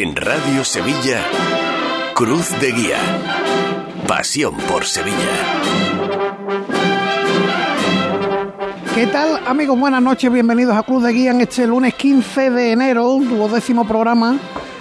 [0.00, 1.24] En Radio Sevilla,
[2.14, 2.98] Cruz de Guía.
[4.06, 5.16] Pasión por Sevilla.
[8.94, 9.76] ¿Qué tal, amigos?
[9.76, 13.18] Buenas noches, bienvenidos a Cruz de Guía en este lunes 15 de enero,
[13.52, 14.38] décimo programa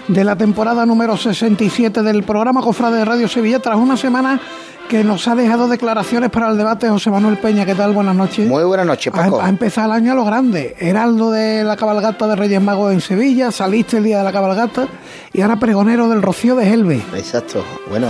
[0.07, 4.39] de la temporada número 67 del programa Cofrade de Radio Sevilla, tras una semana
[4.87, 7.65] que nos ha dejado declaraciones para el debate José Manuel Peña.
[7.65, 7.93] ¿Qué tal?
[7.93, 8.47] Buenas noches.
[8.47, 9.41] Muy buenas noches, Paco.
[9.41, 10.75] Ha, empezado el año a lo grande.
[10.79, 14.87] Heraldo de la cabalgata de Reyes Magos en Sevilla, saliste el día de la cabalgata
[15.33, 17.01] y ahora pregonero del Rocío de Helve.
[17.15, 17.63] Exacto.
[17.89, 18.07] Bueno,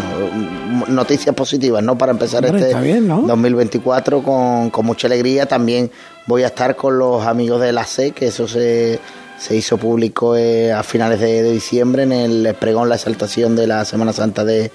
[0.88, 1.98] noticias positivas, ¿no?
[1.98, 5.48] Para empezar este 2024 con, con mucha alegría.
[5.48, 5.92] También
[6.28, 9.00] voy a estar con los amigos de la C, que eso se
[9.38, 13.86] se hizo público eh, a finales de, diciembre en el pregón, la exaltación de la
[13.86, 14.72] Semana Santa de,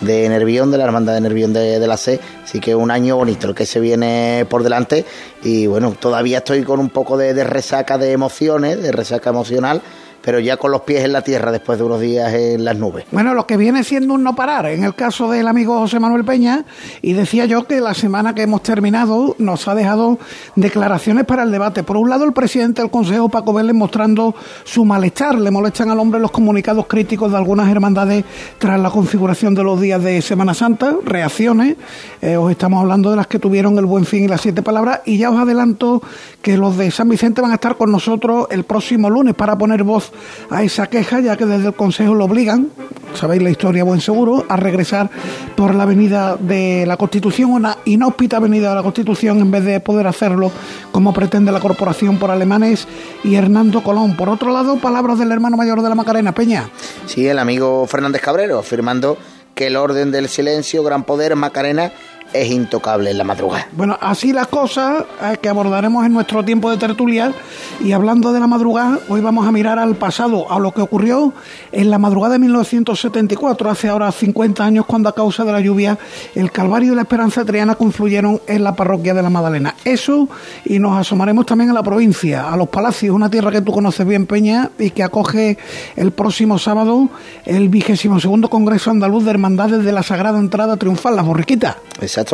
[0.00, 2.20] de Nervión, de la Hermandad de Nervión de, la C.
[2.44, 5.04] Así que un año bonito el que se viene por delante.
[5.42, 9.82] Y bueno, todavía estoy con un poco de resaca de emociones, de resaca emocional
[10.22, 13.06] pero ya con los pies en la tierra después de unos días en las nubes.
[13.12, 16.24] Bueno, lo que viene siendo un no parar, en el caso del amigo José Manuel
[16.24, 16.64] Peña,
[17.02, 20.18] y decía yo que la semana que hemos terminado nos ha dejado
[20.56, 21.82] declaraciones para el debate.
[21.82, 25.98] Por un lado, el presidente del Consejo, Paco Vélez, mostrando su malestar, le molestan al
[25.98, 28.24] hombre los comunicados críticos de algunas hermandades
[28.58, 31.76] tras la configuración de los días de Semana Santa, reacciones,
[32.20, 35.00] eh, os estamos hablando de las que tuvieron el Buen Fin y las siete palabras,
[35.04, 36.02] y ya os adelanto
[36.42, 39.82] que los de San Vicente van a estar con nosotros el próximo lunes para poner
[39.84, 40.07] voz
[40.50, 42.68] a esa queja, ya que desde el Consejo lo obligan,
[43.14, 45.10] sabéis la historia buen seguro, a regresar
[45.56, 49.80] por la avenida de la Constitución, una inhóspita avenida de la Constitución, en vez de
[49.80, 50.50] poder hacerlo
[50.92, 52.86] como pretende la corporación por alemanes
[53.24, 54.16] y Hernando Colón.
[54.16, 56.68] Por otro lado, palabras del hermano mayor de la Macarena, Peña.
[57.06, 59.18] Sí, el amigo Fernández Cabrero, afirmando
[59.54, 61.92] que el orden del silencio, gran poder, Macarena,
[62.32, 63.68] es intocable en la madrugada.
[63.72, 67.32] Bueno, así las cosas eh, que abordaremos en nuestro tiempo de tertulia.
[67.80, 71.32] Y hablando de la madrugada, hoy vamos a mirar al pasado, a lo que ocurrió
[71.72, 75.98] en la madrugada de 1974, hace ahora 50 años, cuando a causa de la lluvia
[76.34, 79.74] el Calvario y la Esperanza Triana confluyeron en la parroquia de la Madalena.
[79.84, 80.28] Eso,
[80.64, 84.06] y nos asomaremos también a la provincia, a los Palacios, una tierra que tú conoces
[84.06, 85.56] bien, Peña, y que acoge
[85.96, 87.08] el próximo sábado
[87.44, 91.22] el vigésimo segundo Congreso Andaluz de Hermandades de la Sagrada Entrada Triunfal, la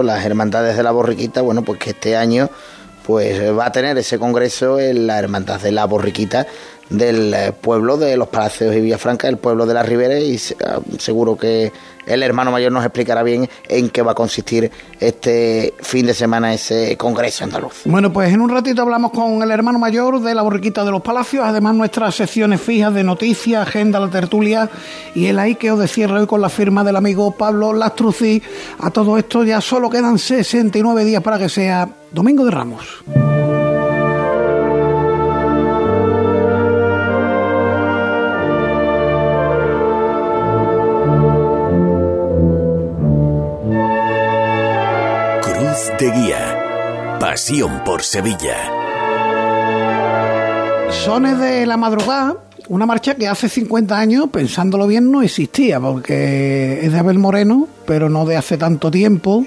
[0.02, 2.50] Las hermandades de la borriquita, bueno, pues que este año
[3.06, 6.46] pues va a tener ese congreso en la hermandad de la borriquita
[6.88, 10.80] del eh, pueblo de los Palacios y Villafranca, el pueblo de la Ribera, y ah,
[10.98, 11.72] seguro que
[12.06, 14.70] el hermano mayor nos explicará bien en qué va a consistir
[15.00, 17.82] este fin de semana ese congreso andaluz.
[17.84, 21.02] Bueno, pues en un ratito hablamos con el hermano mayor de la Borriquita de los
[21.02, 24.68] Palacios, además nuestras secciones fijas de noticias, agenda, la tertulia
[25.14, 28.42] y el ahí que os cierre hoy con la firma del amigo Pablo Lastrucci.
[28.80, 33.63] A todo esto ya solo quedan 69 días para que sea Domingo de Ramos.
[46.04, 47.16] De Guía.
[47.18, 48.56] Pasión por Sevilla.
[50.90, 52.36] Sones de la madrugada,
[52.68, 57.68] una marcha que hace 50 años, pensándolo bien, no existía, porque es de Abel Moreno,
[57.86, 59.46] pero no de hace tanto tiempo.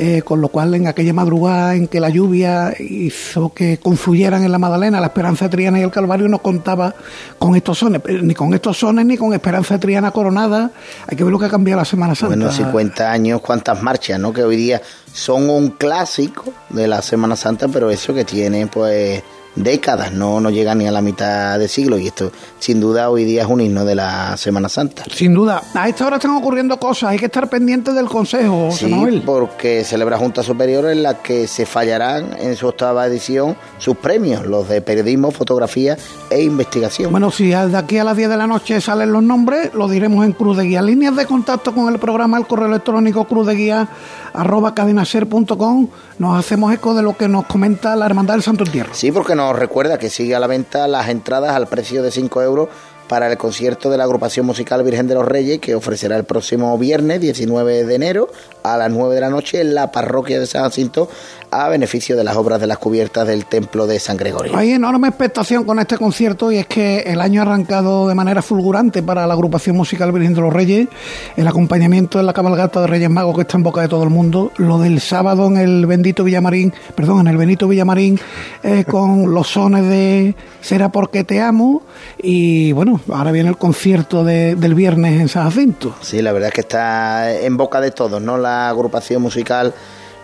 [0.00, 4.52] Eh, con lo cual en aquella madrugada en que la lluvia hizo que confluyeran en
[4.52, 6.94] la Madalena la Esperanza Triana y el Calvario no contaba
[7.36, 10.70] con estos sones, ni con estos sones ni con Esperanza Triana coronada.
[11.08, 12.36] Hay que ver lo que ha cambiado la Semana Santa.
[12.36, 14.32] Bueno, 50 años, cuántas marchas, ¿no?
[14.32, 14.80] Que hoy día
[15.12, 19.20] son un clásico de la Semana Santa, pero eso que tiene pues
[19.62, 23.24] décadas, no, no llega ni a la mitad de siglo y esto sin duda hoy
[23.24, 25.04] día es un himno de la Semana Santa.
[25.12, 29.22] Sin duda, a esta hora están ocurriendo cosas, hay que estar pendientes del Consejo, sí,
[29.24, 34.46] porque celebra Junta Superior en la que se fallarán en su octava edición sus premios,
[34.46, 35.96] los de periodismo, fotografía
[36.30, 37.10] e investigación.
[37.10, 40.24] Bueno, si de aquí a las 10 de la noche salen los nombres, lo diremos
[40.24, 40.82] en Cruz de Guía.
[40.82, 43.88] Líneas de contacto con el programa, el correo electrónico cruz de guía
[44.32, 48.94] arroba cadenaser.com, nos hacemos eco de lo que nos comenta la Hermandad del Santo Entierro.
[48.94, 52.42] Sí, porque nos recuerda que sigue a la venta las entradas al precio de 5
[52.42, 52.68] euros
[53.08, 56.76] para el concierto de la agrupación musical Virgen de los Reyes que ofrecerá el próximo
[56.78, 58.28] viernes 19 de enero
[58.62, 61.08] a las 9 de la noche en la parroquia de San Jacinto
[61.50, 64.56] a beneficio de las obras de las cubiertas del templo de San Gregorio.
[64.56, 68.42] Hay enorme expectación con este concierto y es que el año ha arrancado de manera
[68.42, 70.88] fulgurante para la agrupación musical Virgen de los Reyes,
[71.36, 74.10] el acompañamiento de la cabalgata de Reyes Magos que está en boca de todo el
[74.10, 78.20] mundo, lo del sábado en el bendito Villamarín, perdón, en el Benito Villamarín
[78.62, 81.82] eh, con los sones de Será porque te amo.
[82.22, 85.94] Y bueno, ahora viene el concierto del viernes en San Jacinto.
[86.00, 88.38] Sí, la verdad es que está en boca de todos, ¿no?
[88.38, 89.74] La agrupación musical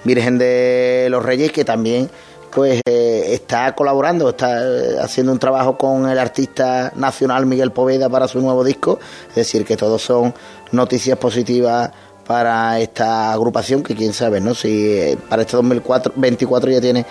[0.04, 2.10] Virgen de los Reyes, que también
[2.54, 8.08] pues eh, está colaborando, está eh, haciendo un trabajo con el artista nacional Miguel Poveda
[8.08, 9.00] para su nuevo disco,
[9.30, 10.32] es decir, que todos son
[10.70, 11.90] noticias positivas
[12.24, 14.54] para esta agrupación, que quién sabe, ¿no?
[14.54, 17.04] Si eh, para este 2024 ya tiene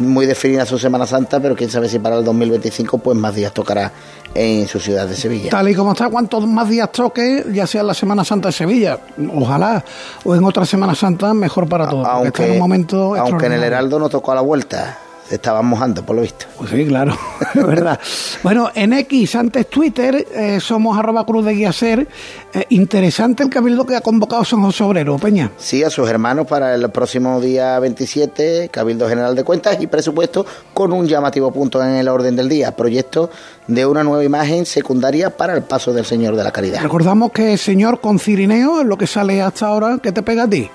[0.00, 3.52] muy definida su Semana Santa, pero quién sabe si para el 2025 pues más días
[3.52, 3.92] tocará
[4.34, 5.50] en su ciudad de Sevilla.
[5.50, 8.98] Tal y como está, cuantos más días toque, ya sea la Semana Santa de Sevilla,
[9.34, 9.84] ojalá,
[10.24, 12.06] o en otra Semana Santa, mejor para todos.
[12.08, 14.98] Aunque, en un momento aunque en el Heraldo no tocó a la vuelta
[15.30, 16.46] estaban mojando, por lo visto.
[16.58, 17.16] Pues sí, claro,
[17.54, 17.98] es verdad.
[18.42, 22.08] bueno, en X, antes Twitter, eh, somos arroba cruz de guía ser.
[22.52, 25.50] Eh, interesante el cabildo que ha convocado San José Obrero, Peña.
[25.56, 30.44] Sí, a sus hermanos para el próximo día 27, Cabildo General de Cuentas y presupuesto
[30.74, 32.74] con un llamativo punto en el orden del día.
[32.74, 33.30] Proyecto
[33.66, 36.82] de una nueva imagen secundaria para el paso del Señor de la Caridad.
[36.82, 39.98] Recordamos que Señor con Cirineo es lo que sale hasta ahora.
[40.02, 40.68] ¿Qué te pega a ti?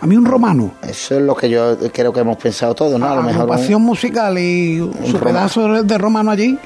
[0.00, 0.72] A mí un romano.
[0.82, 3.06] Eso es lo que yo creo que hemos pensado todos, ¿no?
[3.06, 3.46] A lo mejor.
[3.46, 4.78] pasión musical y
[5.10, 6.58] su pedazo de romano allí.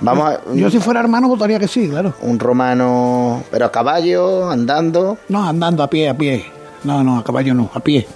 [0.00, 2.14] Vamos a, yo si fuera hermano votaría que sí, claro.
[2.22, 5.18] Un romano, pero a caballo, andando.
[5.28, 6.44] No, andando a pie, a pie.
[6.84, 8.06] No, no, a caballo no, a pie.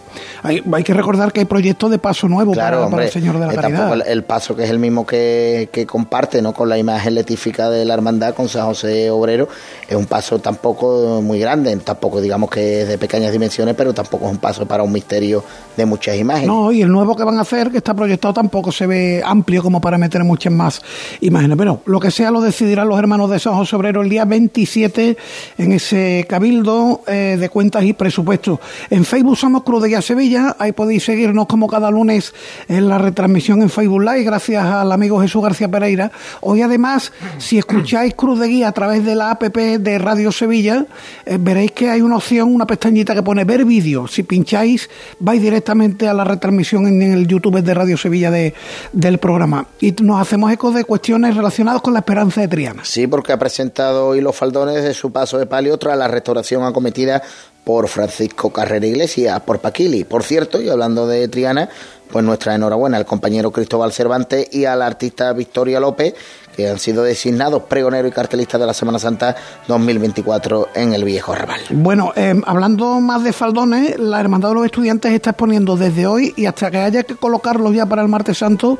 [0.42, 3.54] Hay, hay que recordar que hay proyectos de paso nuevo para, el Señor de la
[3.54, 4.06] Caridad.
[4.06, 6.52] El, paso que es el mismo que, que, comparte ¿no?
[6.52, 9.48] con la imagen letífica de la hermandad con San José Obrero,
[9.88, 14.26] es un paso tampoco muy grande, tampoco digamos que es de pequeñas dimensiones, pero tampoco
[14.26, 15.42] es un paso para un misterio
[15.76, 16.48] de muchas imágenes.
[16.48, 19.62] No, y el nuevo que van a hacer, que está proyectado, tampoco se ve amplio
[19.62, 20.82] como para meter muchas más
[21.20, 21.56] imágenes.
[21.56, 25.16] Pero lo que sea lo decidirán los hermanos de San José Obrero el día 27
[25.58, 28.58] en ese cabildo eh, de cuentas y presupuestos.
[28.90, 32.32] En Facebook somos Cruz de Sevilla, ahí podéis seguirnos como cada lunes
[32.66, 36.10] en la retransmisión en Facebook Live, gracias al amigo Jesús García Pereira.
[36.40, 40.86] Hoy además, si escucháis Cruz de Guía a través de la app de Radio Sevilla,
[41.26, 44.08] eh, veréis que hay una opción, una pestañita que pone ver vídeo.
[44.08, 44.88] Si pincháis,
[45.18, 48.54] vais directamente a la retransmisión en, el YouTube de Radio Sevilla de,
[48.94, 49.66] del programa.
[49.78, 52.82] Y nos hacemos eco de cuestiones relacionadas con la esperanza de Triana.
[52.82, 56.64] Sí, porque ha presentado hoy los faldones de su paso de palio tras la restauración
[56.64, 57.22] acometida
[57.68, 60.04] por Francisco Carrera Iglesias, por Paquili.
[60.04, 61.68] Por cierto, y hablando de Triana,
[62.10, 66.14] pues nuestra enhorabuena al compañero Cristóbal Cervantes y a la artista Victoria López,
[66.58, 69.36] que han sido designados pregonero y cartelista de la Semana Santa
[69.68, 71.60] 2024 en el Viejo Arrabal.
[71.70, 76.34] Bueno, eh, hablando más de faldones, la Hermandad de los Estudiantes está exponiendo desde hoy
[76.36, 78.76] y hasta que haya que colocarlos ya para el Martes Santo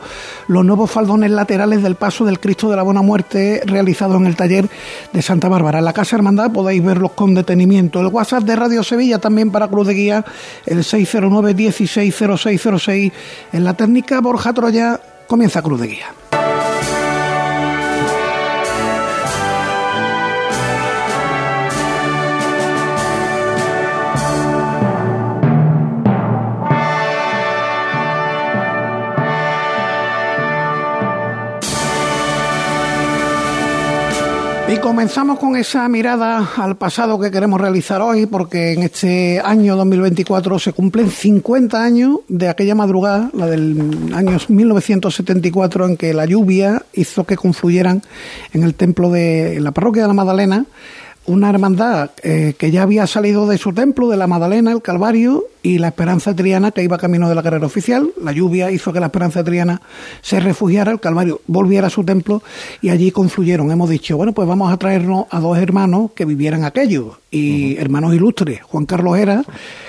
[0.49, 4.35] los nuevos faldones laterales del paso del Cristo de la Buena Muerte realizado en el
[4.35, 4.69] taller
[5.13, 5.79] de Santa Bárbara.
[5.79, 8.01] En la Casa Hermandad podéis verlos con detenimiento.
[8.01, 10.25] El WhatsApp de Radio Sevilla también para Cruz de Guía,
[10.67, 13.13] el 609 160606.
[13.53, 16.07] En la técnica Borja Troya comienza Cruz de Guía.
[34.71, 39.77] Y comenzamos con esa mirada al pasado que queremos realizar hoy, porque en este año
[39.77, 46.27] 2024 se cumplen 50 años de aquella madrugada, la del año 1974, en que la
[46.27, 48.03] lluvia hizo que confluyeran
[48.53, 50.67] en el templo de la parroquia de la Magdalena
[51.29, 55.45] una hermandad eh, que ya había salido de su templo, de la Magdalena, el Calvario,
[55.63, 58.11] y la Esperanza Triana, que iba camino de la carrera oficial.
[58.23, 59.83] La lluvia hizo que la Esperanza Triana
[60.23, 62.43] se refugiara, el Calvario volviera a su templo,
[62.81, 63.71] y allí confluyeron.
[63.71, 68.15] Hemos dicho, bueno, pues vamos a traernos a dos hermanos que vivieran aquello, y hermanos
[68.15, 68.63] ilustres.
[68.63, 69.45] Juan Carlos Era,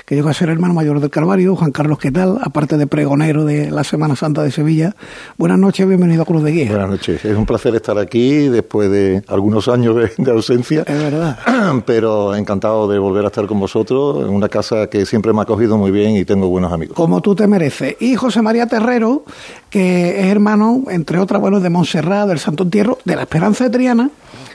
[0.06, 1.56] que llegó a ser hermano mayor del Calvario.
[1.56, 2.38] Juan Carlos, ¿qué tal?
[2.42, 4.96] Aparte de pregonero de la Semana Santa de Sevilla.
[5.38, 6.70] Buenas noches, bienvenido a Cruz de Guía.
[6.70, 10.84] Buenas noches, es un placer estar aquí después de algunos años de, ausencia.
[10.86, 11.29] Es verdad.
[11.86, 15.44] Pero encantado de volver a estar con vosotros en una casa que siempre me ha
[15.44, 16.96] acogido muy bien y tengo buenos amigos.
[16.96, 17.96] Como tú te mereces.
[18.00, 19.24] Y José María Terrero,
[19.70, 23.70] que es hermano, entre otras, bueno, de Montserrat, del Santo Entierro, de la Esperanza de
[23.70, 24.10] Triana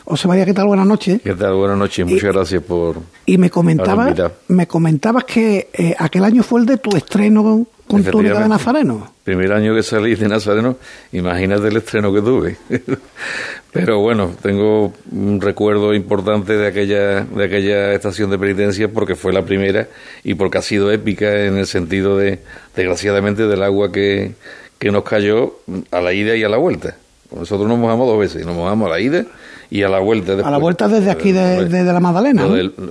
[0.07, 0.67] José María, ¿qué tal?
[0.67, 1.23] Buenas noches.
[1.23, 1.55] ¿Qué tal?
[1.55, 2.07] Buenas noches.
[2.07, 2.97] Muchas gracias por.
[3.25, 4.15] Y me comentabas,
[4.49, 9.15] me comentabas que eh, aquel año fue el de tu estreno con túnica de Nazareno.
[9.25, 10.77] Primer año que salí de Nazareno,
[11.13, 12.57] imagínate el estreno que tuve.
[13.73, 19.33] Pero bueno, tengo un recuerdo importante de aquella, de aquella estación de penitencia porque fue
[19.33, 19.89] la primera
[20.23, 22.41] y porque ha sido épica en el sentido de,
[22.77, 24.35] desgraciadamente, del agua que,
[24.79, 26.97] que nos cayó a la ida y a la vuelta.
[27.35, 29.25] Nosotros nos mojamos dos veces, nos mojamos a la ida
[29.71, 30.33] y a la vuelta.
[30.33, 32.45] a la vuelta desde aquí, de, de, la Magdalena.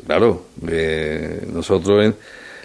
[0.05, 2.13] claro, eh, nosotros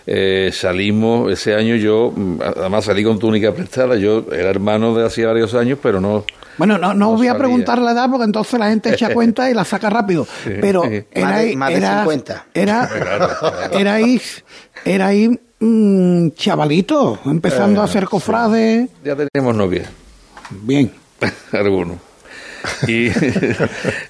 [0.06, 2.12] eh, salimos ese año, yo
[2.56, 6.24] además salí con túnica prestada, yo era hermano de hacía varios años, pero no...
[6.56, 9.54] Bueno, no, no, voy a preguntar la edad porque entonces la gente echa cuenta y
[9.54, 10.26] la saca rápido.
[10.44, 12.46] Pero era, más de, 50.
[12.52, 12.88] Era,
[13.70, 14.44] erais,
[14.84, 18.88] erais mm, chavalito, empezando a hacer cofrades.
[19.04, 19.88] Ya tenemos novia.
[20.50, 20.90] Bien.
[21.52, 22.07] Algunos.
[22.86, 23.08] Y,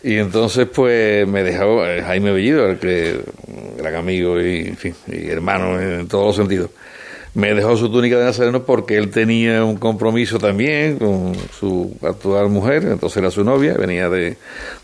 [0.02, 3.21] y entonces, pues, me dejó eh, Jaime Bellido, el que
[3.76, 4.76] gran amigo y,
[5.07, 6.71] hermano en todos los sentidos
[7.38, 12.49] me dejó su túnica de nazareno porque él tenía un compromiso también con su actual
[12.49, 14.37] mujer, entonces era su novia, venía de,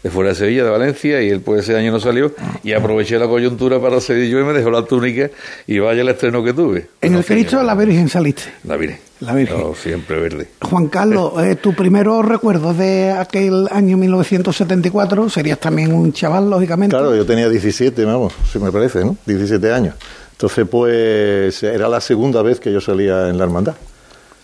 [0.09, 2.33] fuera de Sevilla, de Valencia, y él pues ese año no salió,
[2.63, 5.31] y aproveché la coyuntura para salir yo y me dejó la túnica
[5.67, 6.87] y vaya el estreno que tuve.
[7.01, 8.45] En el Cristo la Virgen saliste.
[8.63, 9.01] La Virgen.
[9.19, 9.75] La Virgen.
[9.75, 10.49] siempre verde.
[10.63, 16.95] Juan Carlos, eh, tu primero recuerdo de aquel año 1974, serías también un chaval, lógicamente.
[16.95, 19.17] Claro, yo tenía 17, vamos, si me parece, ¿no?
[19.27, 19.95] 17 años.
[20.35, 23.75] Entonces, pues era la segunda vez que yo salía en la hermandad.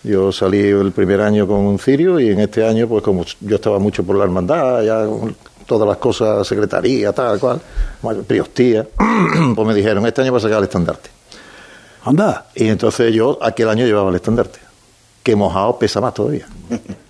[0.03, 3.57] Yo salí el primer año con un cirio y en este año, pues como yo
[3.57, 5.05] estaba mucho por la hermandad, ya
[5.67, 7.61] todas las cosas, secretaría, tal cual,
[8.25, 8.87] priostía,
[9.55, 11.09] pues me dijeron, este año vas a sacar el estandarte.
[12.05, 12.47] Anda.
[12.55, 14.59] Y entonces yo aquel año llevaba el estandarte,
[15.21, 16.47] que mojado pesa más todavía.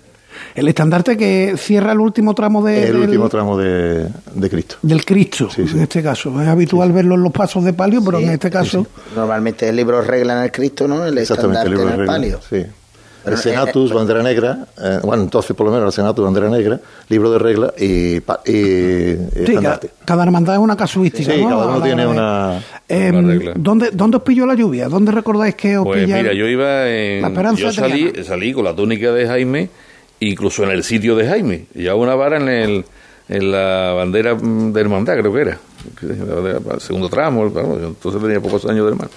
[0.54, 4.08] El estandarte que cierra el último tramo de, el último tramo de,
[4.50, 4.76] Cristo.
[4.82, 6.40] Del Cristo, en este caso.
[6.42, 8.86] Es habitual verlo en los pasos de palio, pero en este caso...
[9.16, 11.06] Normalmente el libro regla en el Cristo, ¿no?
[11.06, 12.40] El estandarte el libro en el palio.
[12.48, 12.62] Sí.
[13.24, 16.80] el Senatus, eh, bandera negra, eh, bueno, entonces por lo menos el Senatus, bandera negra,
[17.08, 19.90] libro de regla y, y, estandarte.
[20.04, 24.44] Cada, hermandad es una casuística, sí, cada uno tiene una, eh, ¿dónde, ¿Dónde os pilló
[24.44, 24.88] la lluvia?
[24.88, 27.56] ¿Dónde recordáis que os pues mira, yo iba en...
[27.56, 29.70] yo salí, salí con la túnica de Jaime
[30.28, 31.66] incluso en el sitio de Jaime.
[31.74, 32.84] Ya una vara en, el,
[33.28, 35.58] en la bandera de hermandad, creo que era.
[36.02, 39.10] El segundo tramo, entonces tenía pocos años de hermano.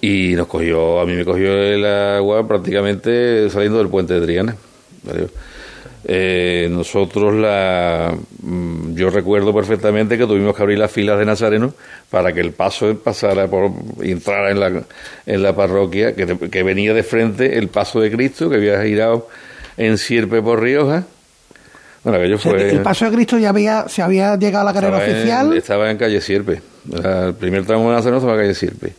[0.00, 4.56] Y nos cogió, a mí me cogió el agua prácticamente saliendo del puente de Triana.
[6.04, 11.74] Eh, nosotros la mm, yo recuerdo perfectamente que tuvimos que abrir las filas de Nazareno
[12.08, 14.82] para que el paso pasara por entrara en la,
[15.26, 19.28] en la parroquia que, que venía de frente el paso de Cristo que había girado
[19.76, 21.04] en Sierpe por Rioja.
[22.02, 22.70] Bueno, aquello fue...
[22.70, 25.56] El paso de Cristo ya había, se había llegado a la carrera oficial.
[25.56, 26.62] estaba en calle Sierpe.
[26.92, 28.94] El primer tramo de Nazareno estaba en calle Sierpe.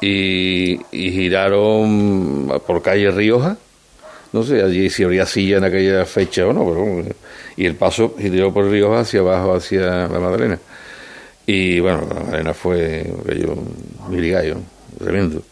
[0.00, 3.56] Y, giraron por calle Rioja.
[4.32, 7.04] No sé allí si habría silla en aquella fecha o no, pero
[7.56, 10.58] y el paso giró por Rioja hacia abajo, hacia la Madalena.
[11.46, 13.56] Y bueno, la Madalena fue aquello,
[14.08, 14.56] mirigallo,
[14.98, 15.42] tremendo.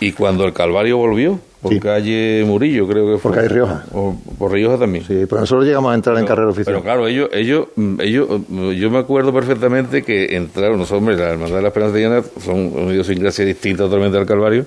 [0.00, 3.30] Y cuando el Calvario volvió, por calle Murillo, creo que fue.
[3.30, 3.84] Por calle Rioja.
[3.92, 5.04] O por Rioja también.
[5.04, 6.74] Sí, pero nosotros llegamos a entrar en carrera oficial.
[6.74, 7.68] Pero claro, ellos, ellos,
[8.00, 12.00] ellos, yo me acuerdo perfectamente que entraron, los hombres, la Hermandad de la Esperanza de
[12.00, 14.66] Diana, son una idiosincrasia distinta totalmente al Calvario.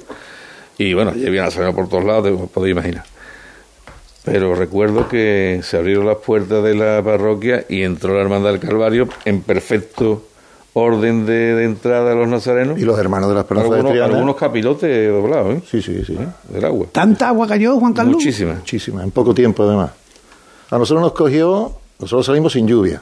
[0.78, 3.04] Y bueno, ya habían salido por todos lados, podéis imaginar.
[4.24, 8.60] Pero recuerdo que se abrieron las puertas de la parroquia y entró la Hermandad del
[8.62, 10.24] Calvario en perfecto
[10.78, 12.78] orden de, entrada a los nazarenos.
[12.78, 14.14] Y los hermanos de la Esperanza algunos, de Triana.
[14.14, 15.62] Algunos capilotes doblados, ¿eh?
[15.72, 16.18] Sí, sí, sí.
[16.20, 16.28] ¿Eh?
[16.50, 16.88] Del agua.
[16.92, 18.16] ¿Tanta agua cayó, Juan Carlos?
[18.16, 18.56] Muchísima.
[18.56, 19.92] Muchísima, en poco tiempo además.
[20.70, 23.02] A nosotros nos cogió, nosotros salimos sin lluvia.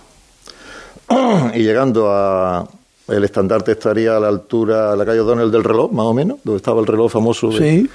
[1.55, 2.67] y llegando a...
[3.05, 6.37] El estandarte estaría a la altura, de la calle O'Donnell del reloj, más o menos,
[6.41, 7.51] donde estaba el reloj famoso.
[7.51, 7.89] Sí.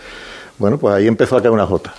[0.59, 1.95] Bueno, pues ahí empezó a caer una jota.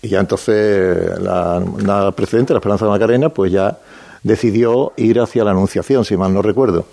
[0.00, 3.76] Y ya entonces la, la precedente, la Esperanza de Macarena, pues ya
[4.24, 6.86] decidió ir hacia la Anunciación, si mal no recuerdo.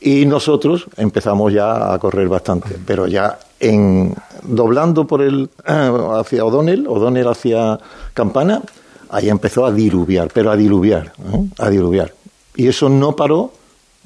[0.00, 6.86] Y nosotros empezamos ya a correr bastante, pero ya en doblando por el hacia O'Donnell,
[6.86, 7.78] O'Donnell hacia
[8.14, 8.62] Campana,
[9.10, 11.44] ahí empezó a diluviar, pero a diluviar, ¿eh?
[11.58, 12.14] a diluviar.
[12.56, 13.52] Y eso no paró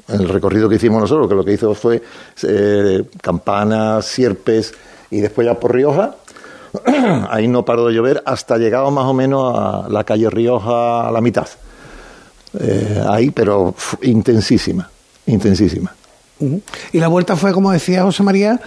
[0.09, 2.02] el recorrido que hicimos nosotros, que lo que hizo fue
[2.42, 4.75] eh, Campana, Sierpes
[5.11, 6.16] y después ya por Rioja.
[7.30, 11.12] ahí no paró de llover hasta llegado más o menos a la calle Rioja a
[11.12, 11.47] la mitad
[12.61, 14.90] eh, ahí, pero intensísima,
[15.26, 15.94] intensísima.
[16.92, 18.61] Y la vuelta fue, como decía José María,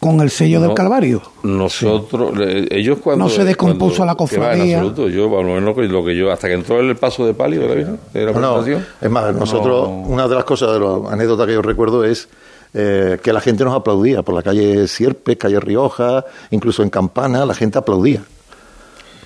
[0.00, 1.22] con el sello del Calvario.
[1.42, 2.34] Nosotros,
[2.70, 3.24] ellos cuando...
[3.24, 4.78] No se descompuso la cofradía.
[4.78, 8.32] En absoluto, yo, lo que yo, hasta que entró el paso de palio de la
[8.32, 12.28] no, es más, nosotros, una de las cosas, de las anécdotas que yo recuerdo es
[12.74, 17.46] eh, que la gente nos aplaudía por la calle Sierpe, calle Rioja, incluso en Campana,
[17.46, 18.22] la gente aplaudía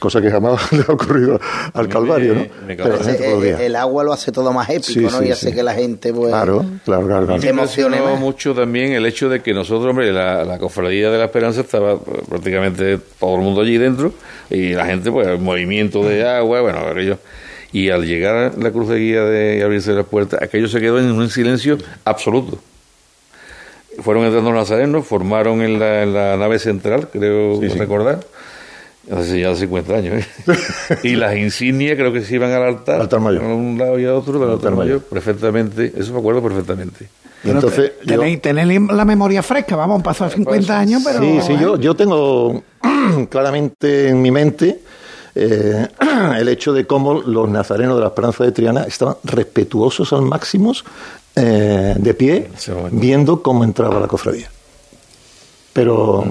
[0.00, 1.40] cosa que jamás le ha ocurrido
[1.72, 2.46] al Calvario, ¿no?
[2.68, 5.22] el, agua lo hace todo más épico, ¿no?
[5.22, 9.28] y hace que la gente pues, claro, claro, claro, se emocione mucho también el hecho
[9.28, 13.60] de que nosotros, hombre, la, la, cofradía de la Esperanza estaba prácticamente todo el mundo
[13.60, 14.12] allí dentro
[14.50, 17.18] y la gente, pues, el movimiento de agua, bueno, aquello.
[17.72, 20.80] Y al llegar a la cruz de guía de y abrirse las puertas, aquello se
[20.80, 22.58] quedó en un silencio absoluto.
[24.00, 28.20] Fueron entrando los nazarenos, formaron en la, en la nave central, creo recordar,
[29.10, 30.24] Hace ya 50 años.
[30.24, 30.56] ¿eh?
[31.04, 33.00] y las insignias creo que se iban al altar.
[33.00, 33.44] Altar mayor.
[33.44, 35.02] A un lado y a otro del altar, mayor.
[35.02, 35.92] Perfectamente.
[35.96, 37.08] Eso me acuerdo perfectamente.
[37.44, 41.20] entonces, tenéis, la memoria fresca, vamos, pasado 50 años, pero...
[41.20, 42.62] Sí, sí, yo, yo tengo
[43.30, 44.80] claramente en mi mente
[45.34, 45.88] eh,
[46.38, 50.72] el hecho de cómo los nazarenos de la Esperanza de Triana estaban respetuosos al máximo,
[51.36, 52.50] eh, de pie,
[52.90, 54.50] viendo cómo entraba la cofradía
[55.72, 56.24] pero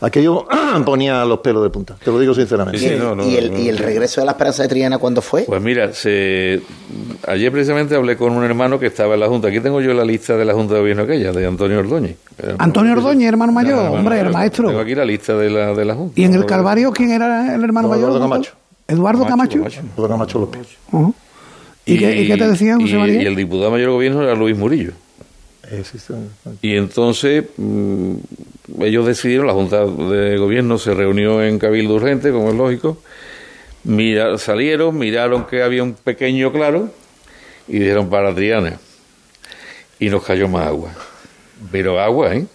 [0.00, 0.46] aquello
[0.84, 2.78] ponía los pelos de punta, te lo digo sinceramente.
[2.80, 5.42] ¿Y, el, regreso de la Esperanza de Triana cuándo fue?
[5.42, 6.62] Pues mira, se...
[7.26, 9.48] ayer precisamente hablé con un hermano que estaba en la Junta.
[9.48, 12.16] Aquí tengo yo la lista de la Junta de Gobierno aquella, de Antonio Ordóñez.
[12.58, 14.68] Antonio Ordóñez, hermano mayor, hombre, el maestro.
[14.68, 16.20] Tengo aquí la lista de la, de la Junta.
[16.20, 18.08] ¿Y en el Calvario quién era el hermano mayor?
[18.08, 18.52] Eduardo Camacho.
[18.86, 19.58] ¿Eduardo Camacho?
[19.58, 20.66] Eduardo Camacho López.
[21.84, 23.22] ¿Y, qué, te decían, José María?
[23.22, 24.92] Y el diputado mayor de gobierno era Luis Murillo.
[26.62, 28.14] Y entonces mm,
[28.80, 32.98] ellos decidieron, la Junta de Gobierno se reunió en Cabildo Urgente, como es lógico,
[34.36, 36.90] salieron, miraron que había un pequeño claro
[37.66, 38.78] y dijeron para Triana.
[39.98, 40.92] Y nos cayó más agua.
[41.72, 42.46] Pero agua, ¿eh?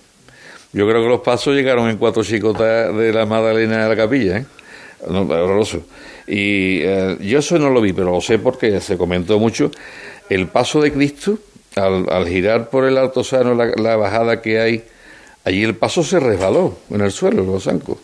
[0.71, 4.37] Yo creo que los pasos llegaron en cuatro chicotas de la Magdalena a la capilla,
[4.37, 4.45] ¿eh?
[5.05, 5.83] horroroso.
[6.25, 9.69] Y eh, yo eso no lo vi, pero lo sé porque se comentó mucho.
[10.29, 11.37] El paso de Cristo,
[11.75, 14.83] al, al girar por el Alto Sano, la bajada que hay
[15.45, 17.97] Allí el paso se resbaló en el suelo, los zancos.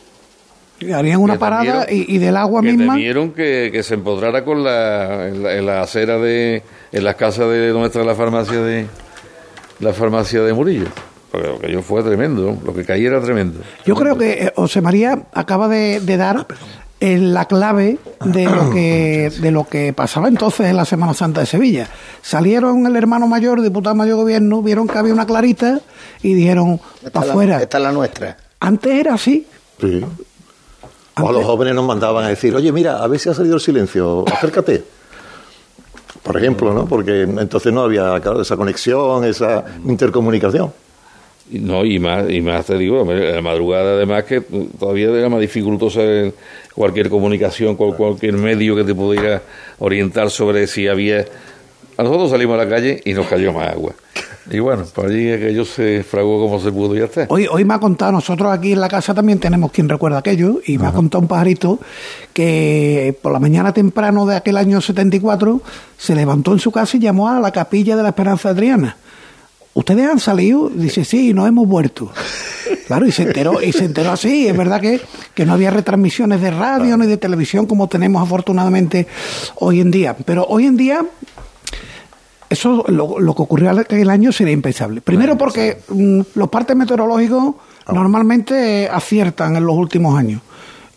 [0.93, 2.93] Harían una parada y, del agua que misma.
[2.93, 6.63] Temieron que, que se empodrara con la en, la, acera de.
[6.91, 8.87] en las casas de donde está la farmacia de.
[9.79, 10.87] la farmacia de Murillo.
[11.31, 13.59] Porque lo que yo fue tremendo, lo que caía era tremendo.
[13.85, 16.47] Yo creo que eh, José María acaba de, dar
[17.01, 21.41] en la clave de lo que de lo que pasaba entonces en la Semana Santa
[21.41, 21.87] de Sevilla.
[22.21, 25.81] Salieron el hermano mayor, diputado mayor de gobierno, vieron que había una clarita
[26.21, 26.79] y dijeron
[27.11, 27.61] para afuera.
[27.61, 28.37] Esta es la nuestra.
[28.59, 29.47] Antes era así.
[29.79, 30.03] Sí.
[31.21, 33.61] O los jóvenes nos mandaban a decir, oye, mira, a ver si ha salido el
[33.61, 34.83] silencio, acércate.
[36.23, 36.85] Por ejemplo, ¿no?
[36.85, 40.71] Porque entonces no había esa conexión, esa intercomunicación.
[41.51, 46.01] No, y más, y más te digo, la madrugada además que todavía era más dificultosa
[46.75, 49.41] cualquier comunicación, cualquier medio que te pudiera
[49.79, 51.25] orientar sobre si había...
[51.97, 53.93] A nosotros salimos a la calle y nos cayó más agua.
[54.51, 57.25] Y bueno, por allí aquello se fragó como se pudo y ya está.
[57.29, 60.59] Hoy, hoy me ha contado, nosotros aquí en la casa también tenemos quien recuerda aquello,
[60.65, 61.79] y me ha contado un pajarito
[62.33, 65.61] que por la mañana temprano de aquel año 74
[65.97, 68.97] se levantó en su casa y llamó a la capilla de la Esperanza Adriana
[69.79, 70.69] ¿Ustedes han salido?
[70.69, 72.11] Dice, sí, nos hemos vuelto.
[72.85, 74.47] Claro, y se enteró, y se enteró así.
[74.47, 74.99] Es verdad que,
[75.33, 79.07] que no había retransmisiones de radio ni de televisión como tenemos afortunadamente
[79.55, 80.15] hoy en día.
[80.25, 81.05] Pero hoy en día
[82.49, 85.01] eso, lo, lo que ocurrió aquel año sería impensable.
[85.01, 87.93] Primero porque mm, los partes meteorológicos ah.
[87.93, 90.41] normalmente aciertan en los últimos años.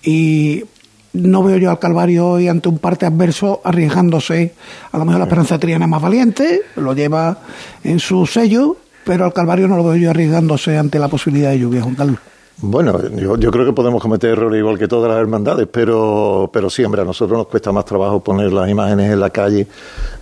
[0.02, 0.64] Y
[1.12, 4.54] no veo yo al Calvario hoy ante un parte adverso arriesgándose.
[4.92, 7.38] A lo mejor la Esperanza Triana es más valiente, lo lleva
[7.84, 11.58] en su sello, pero al Calvario no lo veo yo arriesgándose ante la posibilidad de
[11.58, 12.18] lluvia, Juan Carlos.
[12.58, 16.84] Bueno, yo, creo que podemos cometer errores igual que todas las hermandades, pero, pero sí,
[16.84, 19.66] hombre, a nosotros nos cuesta más trabajo poner las imágenes en la calle.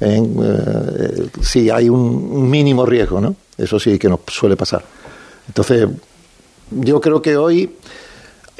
[0.00, 3.34] En, eh, sí, hay un mínimo riesgo, ¿no?
[3.58, 4.82] Eso sí que nos suele pasar.
[5.48, 5.88] Entonces,
[6.70, 7.76] yo creo que hoy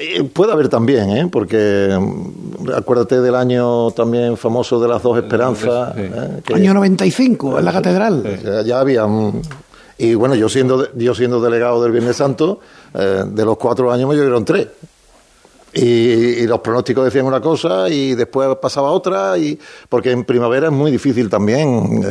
[0.02, 1.28] eh, puede haber también, ¿eh?
[1.30, 5.94] porque mm, acuérdate del año también famoso de las dos esperanzas.
[5.96, 6.42] ¿eh?
[6.54, 8.40] año 95, en la catedral.
[8.42, 9.06] Ya, ya había.
[10.00, 12.60] Y bueno, yo siendo, yo siendo delegado del Viernes Santo,
[12.94, 14.68] eh, de los cuatro años me llovieron tres.
[15.74, 19.58] Y, los pronósticos decían una cosa y después pasaba otra, y
[19.90, 22.02] porque en primavera es muy difícil también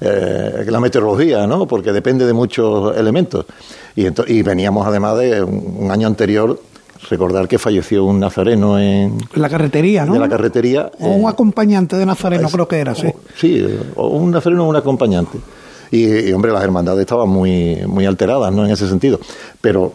[0.00, 1.64] la meteorología, ¿no?
[1.66, 3.46] porque depende de muchos elementos.
[3.94, 6.58] Y, y veníamos además de un año anterior
[7.08, 9.18] recordar que falleció un nazareno en...
[9.34, 10.14] La carretería, ¿no?
[10.14, 10.90] De la carretería.
[10.98, 13.08] O un eh, acompañante de nazareno, creo que era, sí.
[13.36, 15.38] sí, o un nazareno o un acompañante.
[15.92, 18.64] Y, hombre, las hermandades estaban muy, muy alteradas, ¿no?
[18.64, 19.20] En ese sentido.
[19.60, 19.94] Pero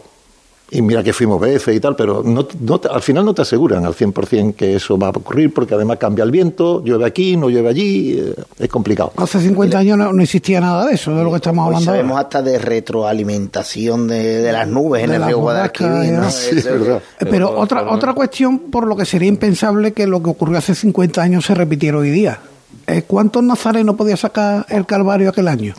[0.70, 2.46] y mira que fuimos veces y tal, pero no,
[2.90, 6.24] al final no te aseguran al 100% que eso va a ocurrir, porque además cambia
[6.24, 9.12] el viento, llueve aquí, no llueve allí, eh, es complicado.
[9.16, 11.86] Hace 50 años no, existía nada de eso, de lo que estamos hablando.
[11.86, 16.18] sabemos hasta de retroalimentación de, las nubes en el río Guadalquivir.
[17.18, 21.22] pero otra, otra cuestión por lo que sería impensable que lo que ocurrió hace 50
[21.22, 22.40] años se repitiera hoy día.
[22.88, 25.74] Eh, ¿Cuántos nazarenos podía sacar el Calvario aquel año?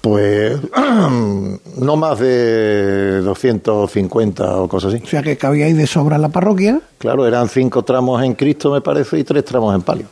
[0.00, 0.58] Pues
[1.78, 5.04] no más de 250 o cosas así.
[5.04, 6.80] O sea que cabíais de sobra en la parroquia.
[6.98, 10.06] Claro, eran cinco tramos en Cristo, me parece, y tres tramos en palio.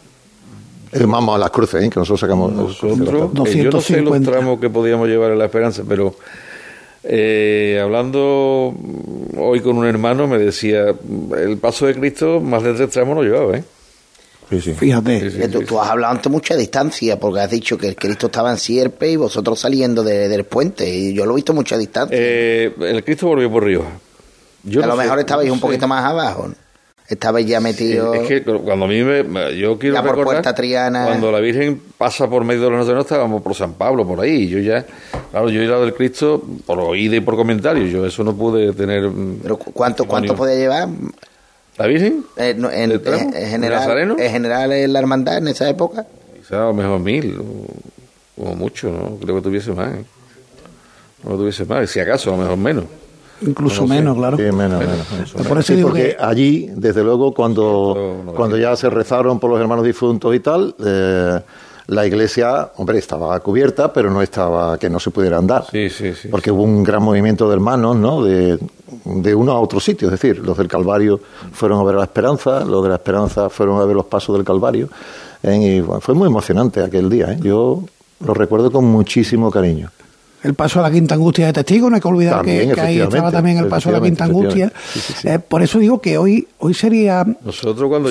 [0.92, 1.90] vamos a las cruces, ¿eh?
[1.90, 2.52] que nosotros sacamos.
[2.52, 6.14] Nosotros, eh, yo no sé los tramos que podíamos llevar en la esperanza, pero
[7.02, 8.72] eh, hablando
[9.36, 10.94] hoy con un hermano me decía,
[11.36, 13.64] el paso de Cristo más de tres tramos no llevaba, ¿eh?
[14.58, 15.48] Fíjate.
[15.48, 19.10] tú, has hablado ante mucha distancia, porque has dicho que el Cristo estaba en Sierpe
[19.10, 22.16] y vosotros saliendo del puente, y yo lo he visto mucha distancia.
[22.18, 23.90] Eh, el Cristo volvió por Rioja.
[24.82, 26.50] a lo mejor estabais un poquito más abajo.
[27.08, 28.14] Estabais ya metido.
[28.14, 29.24] es que cuando a mí me.
[29.58, 31.06] Yo quiero ya por Puerta Triana.
[31.06, 34.46] Cuando la Virgen pasa por medio de los nazarenos, estábamos por San Pablo, por ahí.
[34.46, 34.86] Yo ya.
[35.32, 37.90] Claro, yo he ido del Cristo por oída y por comentarios.
[37.90, 39.08] Yo eso no pude tener.
[39.10, 40.88] Mm, ¿Pero cuánto, cuánto podía llevar?
[41.80, 42.26] ¿La Virgen?
[42.36, 46.06] Eh, en, en, general, ¿En general en la hermandad en esa época?
[46.36, 47.40] Quizá a lo mejor mil,
[48.36, 49.16] o, mucho, ¿no?
[49.16, 49.94] Creo que tuviese más.
[49.94, 50.04] ¿eh?
[51.24, 52.84] No tuviese más, si acaso, a lo mejor menos.
[53.40, 54.36] Incluso menos, claro.
[54.36, 55.32] Sí, menos, menos.
[55.48, 59.82] Por eso digo porque allí, desde luego, cuando, cuando ya se rezaron por los hermanos
[59.82, 61.40] difuntos y tal, eh,
[61.90, 65.64] la iglesia, hombre, estaba cubierta, pero no estaba que no se pudiera andar.
[65.70, 66.28] Sí, sí, sí.
[66.28, 68.22] Porque hubo un gran movimiento de hermanos, ¿no?
[68.22, 68.58] De,
[69.04, 70.06] de uno a otro sitio.
[70.06, 71.20] Es decir, los del Calvario
[71.52, 74.44] fueron a ver la Esperanza, los de la Esperanza fueron a ver los pasos del
[74.44, 74.88] Calvario.
[75.42, 77.32] y fue muy emocionante aquel día.
[77.32, 77.38] ¿eh?
[77.40, 77.82] Yo
[78.24, 79.90] lo recuerdo con muchísimo cariño
[80.42, 83.30] el paso a la quinta angustia de testigo, no hay que olvidar que, ahí estaba
[83.30, 84.72] también el paso a la quinta angustia.
[85.24, 87.24] Eh, por eso digo que hoy hoy sería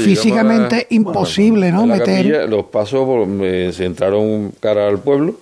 [0.04, 1.86] físicamente imposible ¿no?
[1.86, 2.50] meter.
[2.50, 5.36] los pasos eh, se entraron cara al pueblo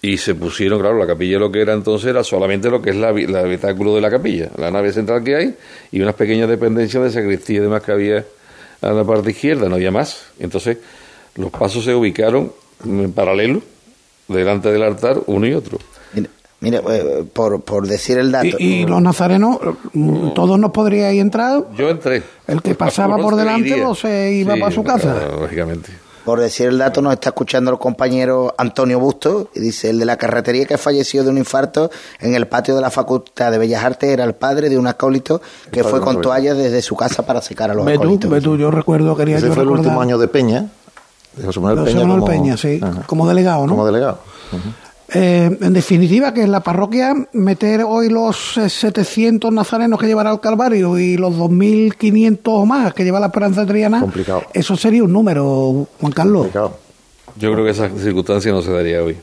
[0.00, 2.96] y se pusieron, claro, la capilla lo que era entonces era solamente lo que es
[2.96, 5.54] la, la habitáculo de la capilla, la nave central que hay
[5.90, 8.24] y unas pequeñas dependencias de sacristía y demás que había
[8.80, 10.26] a la parte izquierda, no había más.
[10.38, 10.78] Entonces
[11.34, 12.52] los pasos se ubicaron
[12.84, 13.62] en paralelo
[14.28, 15.78] delante del altar uno y otro.
[16.60, 18.56] Mire, eh, por, por decir el dato.
[18.58, 19.58] ¿Y, los nazarenos,
[19.92, 21.64] mm, todos nos podríais entrar?
[21.76, 22.22] Yo entré.
[22.48, 25.28] El que pasaba por delante o se iba para su casa.
[25.38, 25.92] lógicamente.
[26.24, 30.04] Por decir el dato, nos está escuchando el compañero Antonio Busto, y dice, el de
[30.04, 33.82] la carretería que falleció de un infarto en el patio de la Facultad de Bellas
[33.82, 35.40] Artes era el padre de un acólito
[35.72, 38.42] que fue con toallas desde su casa para secar a los acólitos.
[38.42, 40.66] yo recuerdo, quería Ese fue el último año de Peña,
[41.38, 43.72] de José Manuel Peña, como, Peña, sí, como delegado, ¿no?
[43.72, 44.20] Como delegado.
[45.10, 50.40] Eh, en definitiva, que en la parroquia meter hoy los 700 nazarenos que llevará el
[50.40, 54.42] Calvario y los 2.500 o más que lleva la Esperanza Triana, Complicado.
[54.52, 56.48] eso sería un número, Juan Carlos.
[56.52, 59.16] Yo creo que esa circunstancia no se daría hoy.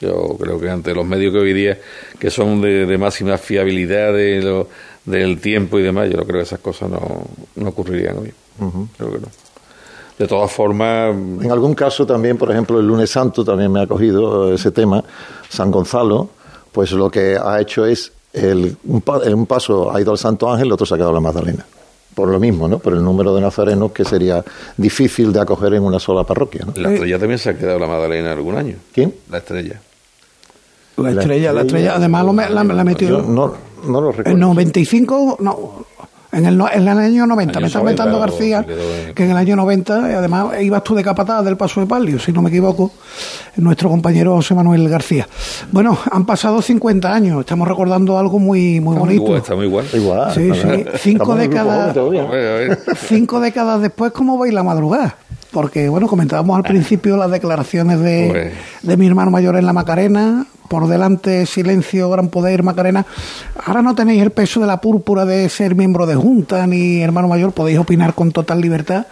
[0.00, 1.78] Yo creo que ante los medios que hoy día,
[2.18, 4.66] que son de, máxima fiabilidad de
[5.04, 7.24] del tiempo y demás, yo creo que esas cosas no,
[7.56, 8.32] no ocurrirían hoy.
[8.96, 9.28] Creo que no.
[10.22, 11.10] De todas formas.
[11.42, 15.02] En algún caso también, por ejemplo, el lunes santo también me ha cogido ese tema.
[15.48, 16.28] San Gonzalo,
[16.70, 19.00] pues lo que ha hecho es el, un,
[19.46, 21.66] paso ha ido al Santo Ángel, el otro se ha quedado a la Magdalena.
[22.14, 22.78] Por lo mismo, ¿no?
[22.78, 24.44] Por el número de nazarenos que sería
[24.76, 26.66] difícil de acoger en una sola parroquia.
[26.66, 26.72] ¿no?
[26.80, 28.76] La estrella también se ha quedado a la Magdalena algún año.
[28.94, 29.12] ¿Quién?
[29.28, 29.80] La estrella.
[30.98, 33.22] La estrella, la estrella, además lo, la, la metió.
[33.22, 33.54] no,
[33.84, 34.30] no lo recuerdo.
[34.30, 35.84] En 95, no,
[36.32, 38.64] en el, en el año 90, me está comentando García
[39.14, 42.32] que en el año 90, además ibas tú de capatada del paso de palio, si
[42.32, 42.90] no me equivoco,
[43.56, 45.28] nuestro compañero José Manuel García.
[45.70, 49.36] Bueno, han pasado 50 años, estamos recordando algo muy muy bonito.
[49.36, 49.86] está muy igual.
[50.34, 51.94] Sí, sí, cinco décadas,
[53.06, 55.16] cinco décadas después, ¿cómo veis la madrugada?
[55.52, 60.46] Porque, bueno, comentábamos al principio las declaraciones de, de mi hermano mayor en la Macarena,
[60.68, 63.04] por delante silencio, gran poder, Macarena.
[63.66, 67.28] Ahora no tenéis el peso de la púrpura de ser miembro de Junta ni hermano
[67.28, 69.06] mayor, podéis opinar con total libertad.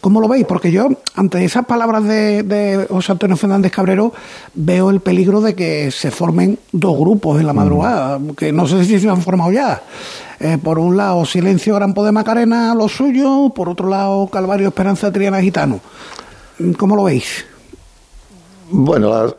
[0.00, 0.46] ¿Cómo lo veis?
[0.46, 4.14] Porque yo, ante esas palabras de, de José Antonio Fernández Cabrero,
[4.54, 8.84] veo el peligro de que se formen dos grupos en la madrugada, que no sé
[8.84, 9.82] si se han formado ya.
[10.42, 15.12] Eh, por un lado, Silencio Gran Poder Macarena, lo suyo, por otro lado, Calvario Esperanza
[15.12, 15.78] Triana Gitano.
[16.76, 17.44] ¿Cómo lo veis?
[18.68, 19.36] Bueno,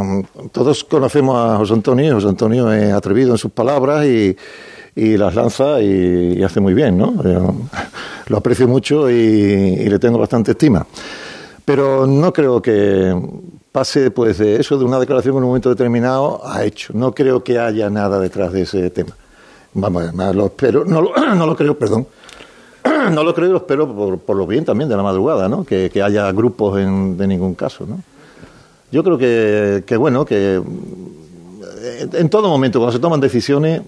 [0.52, 2.14] todos conocemos a José Antonio.
[2.14, 4.36] José Antonio es atrevido en sus palabras y,
[4.94, 7.14] las lanza y, hace muy bien, ¿no?
[8.26, 10.86] lo aprecio mucho y, le tengo bastante estima.
[11.64, 13.12] Pero no creo que
[13.72, 16.92] pase pues de eso, de una declaración en un momento determinado a hecho.
[16.94, 19.16] No creo que haya nada detrás de ese tema.
[19.74, 21.02] Vamos, además lo espero, no,
[21.34, 22.06] no lo creo, perdón.
[23.12, 25.64] No lo creo y lo espero por, por lo bien también de la madrugada, ¿no?
[25.64, 28.00] Que, que haya grupos en, de ningún caso, ¿no?
[28.94, 30.62] Yo creo que, bueno, que
[31.82, 33.82] eh, en todo momento cuando se toman decisiones,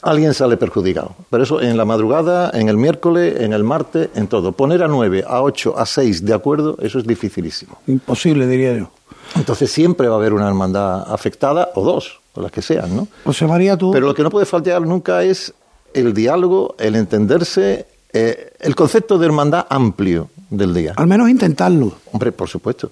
[0.00, 1.14] alguien sale perjudicado.
[1.28, 4.52] Pero eso en la madrugada, en el miércoles, en el martes, en todo.
[4.52, 7.76] Poner a nueve, a ocho, a seis de acuerdo, eso es dificilísimo.
[7.88, 8.90] Imposible, diría yo.
[9.36, 13.08] Entonces siempre va a haber una hermandad afectada, o dos, o las que sean, ¿no?
[13.24, 13.92] José María, tú...
[13.92, 15.54] Pero lo que no puede faltar nunca es
[15.94, 20.94] el diálogo, el entenderse, eh, el concepto de hermandad amplio del día.
[20.96, 21.92] Al menos intentarlo.
[22.12, 22.90] Hombre, por supuesto.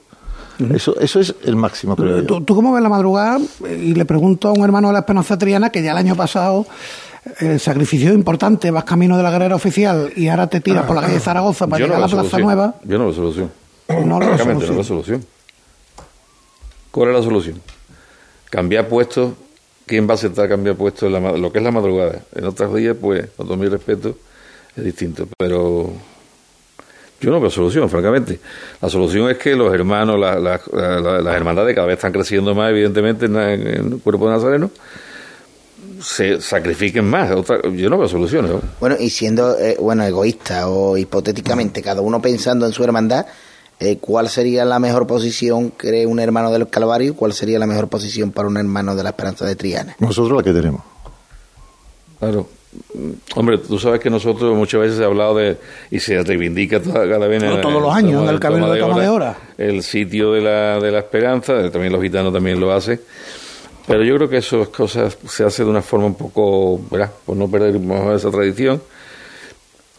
[0.74, 3.38] Eso, eso es el máximo, creo ¿Tú, ¿Tú cómo ves la madrugada?
[3.61, 6.66] Y le pregunto a un hermano de la Esperanza Triana que ya el año pasado
[7.40, 11.03] el sacrificio importante, vas camino de la carrera oficial y ahora te tiras por la
[11.03, 12.74] calle Zaragoza para llegar a la Plaza Nueva.
[12.85, 13.51] Yo no lo solución.
[13.88, 14.68] No lo solución.
[14.68, 15.24] No la solución.
[16.90, 17.61] ¿Cuál es la solución?
[18.51, 19.35] Cambiar puestos.
[19.87, 22.20] ¿Quién va a aceptar cambiar puestos en lo que es la madrugada?
[22.35, 24.16] En otros días, pues, con todo mi respeto,
[24.77, 25.27] es distinto.
[25.38, 25.92] Pero
[27.20, 28.38] yo no veo solución, francamente.
[28.81, 33.37] La solución es que los hermanos, las hermandades cada vez están creciendo más, evidentemente, en,
[33.37, 34.70] el cuerpo de Nazareno
[36.03, 37.31] se sacrifiquen más.
[37.74, 38.53] yo no veo soluciones.
[38.79, 43.27] Bueno, y siendo eh, bueno egoísta o hipotéticamente, cada uno pensando en su hermandad,
[43.81, 47.14] eh, ¿cuál sería la mejor posición, cree un hermano del Calvario?
[47.14, 49.97] ¿Cuál sería la mejor posición para un hermano de la Esperanza de Triana?
[50.01, 50.83] Nosotros la que tenemos.
[52.19, 52.49] Claro.
[53.35, 55.57] Hombre, tú sabes que nosotros muchas veces se ha hablado de,
[55.91, 59.38] y se reivindica cada vez todos los años en el camino de toma de hora,
[59.57, 63.01] el sitio de la, de la esperanza, también los gitanos también lo hacen,
[63.87, 67.11] pero yo creo que esas cosas se hace de una forma un poco, ¿verdad?
[67.25, 67.81] por no perder
[68.14, 68.83] esa tradición,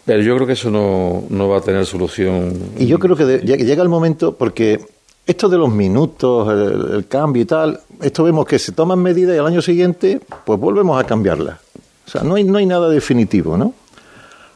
[0.10, 2.52] pero yo creo que eso no, no va a tener solución.
[2.80, 4.80] Y yo creo que llega el momento, porque
[5.28, 9.36] esto de los minutos, el, el, cambio y tal, esto vemos que se toman medidas
[9.36, 11.60] y al año siguiente, pues volvemos a cambiarlas.
[12.08, 13.76] O sea, no hay, no hay nada definitivo, ¿no?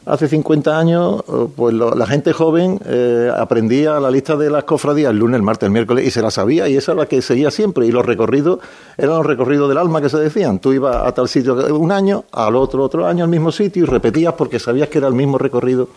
[0.05, 5.11] Hace 50 años, eh, pues la gente joven eh, aprendía la lista de las cofradías
[5.11, 7.21] el lunes, el martes, el miércoles y se la sabía y esa era la que
[7.21, 7.85] seguía siempre.
[7.87, 8.59] Y los recorridos
[8.97, 10.59] eran los recorridos del alma que se decían.
[10.59, 13.85] Tú ibas a tal sitio un año, al otro otro año al mismo sitio y
[13.85, 15.87] repetías porque sabías que era el mismo recorrido.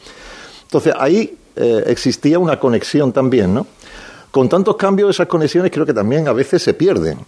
[0.62, 3.66] Entonces ahí eh, existía una conexión también, ¿no?
[4.30, 7.18] Con tantos cambios esas conexiones creo que también a veces se pierden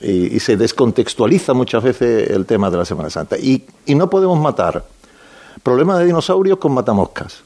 [0.00, 3.38] y, se descontextualiza muchas veces el tema de la Semana Santa.
[3.38, 4.84] Y no podemos matar
[5.62, 7.42] problemas de dinosaurios con matamoscas.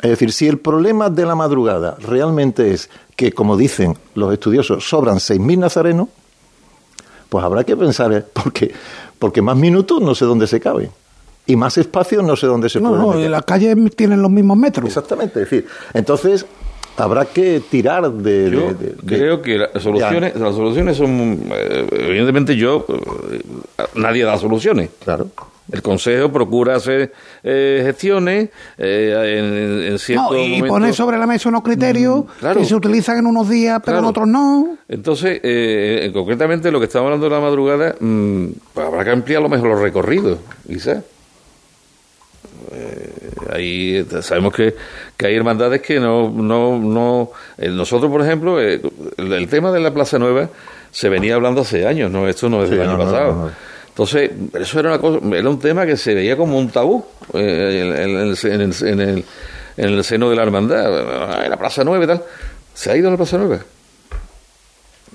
[0.00, 4.88] Es decir, si el problema de la madrugada realmente es que, como dicen los estudiosos,
[4.88, 6.08] sobran 6.000 nazarenos,
[7.28, 8.24] pues habrá que pensar, ¿eh?
[8.32, 8.72] porque,
[9.18, 10.90] porque más minutos no sé dónde se cabe.
[11.46, 13.24] Y más espacio no sé dónde se no, puede.
[13.24, 14.86] No, las calles tienen los mismos metros.
[14.86, 16.46] Exactamente, es decir, entonces
[16.96, 18.50] habrá que tirar de...
[18.50, 21.42] Yo creo que las soluciones, las soluciones son...
[21.50, 22.84] Eh, evidentemente yo...
[23.30, 23.42] Eh,
[23.94, 24.90] nadie da soluciones.
[25.02, 25.28] Claro.
[25.70, 31.48] El Consejo procura hacer eh, gestiones en, en ciertos no, y pone sobre la mesa
[31.48, 34.78] unos criterios mm, que se utilizan en unos días, pero en otros no.
[34.88, 35.40] Entonces,
[36.12, 39.68] concretamente lo que estamos hablando de la madrugada, mm, pues habrá que ampliar lo mejor
[39.68, 41.04] los recorridos, quizás.
[43.52, 44.74] ahí sabemos que
[45.18, 48.80] que hay hermandades que no, no, no, eh, nosotros por ejemplo, eh,
[49.16, 50.48] el, tema de la Plaza Nueva
[50.92, 53.50] se venía hablando hace años, no, esto no es del año pasado.
[53.98, 57.82] Entonces, eso era una cosa, era un tema que se veía como un tabú eh,
[57.84, 59.24] en, el,
[59.76, 62.22] en, el, seno de la hermandad, en la Plaza Nueva y tal.
[62.74, 63.58] Se ha ido a la Plaza Nueva.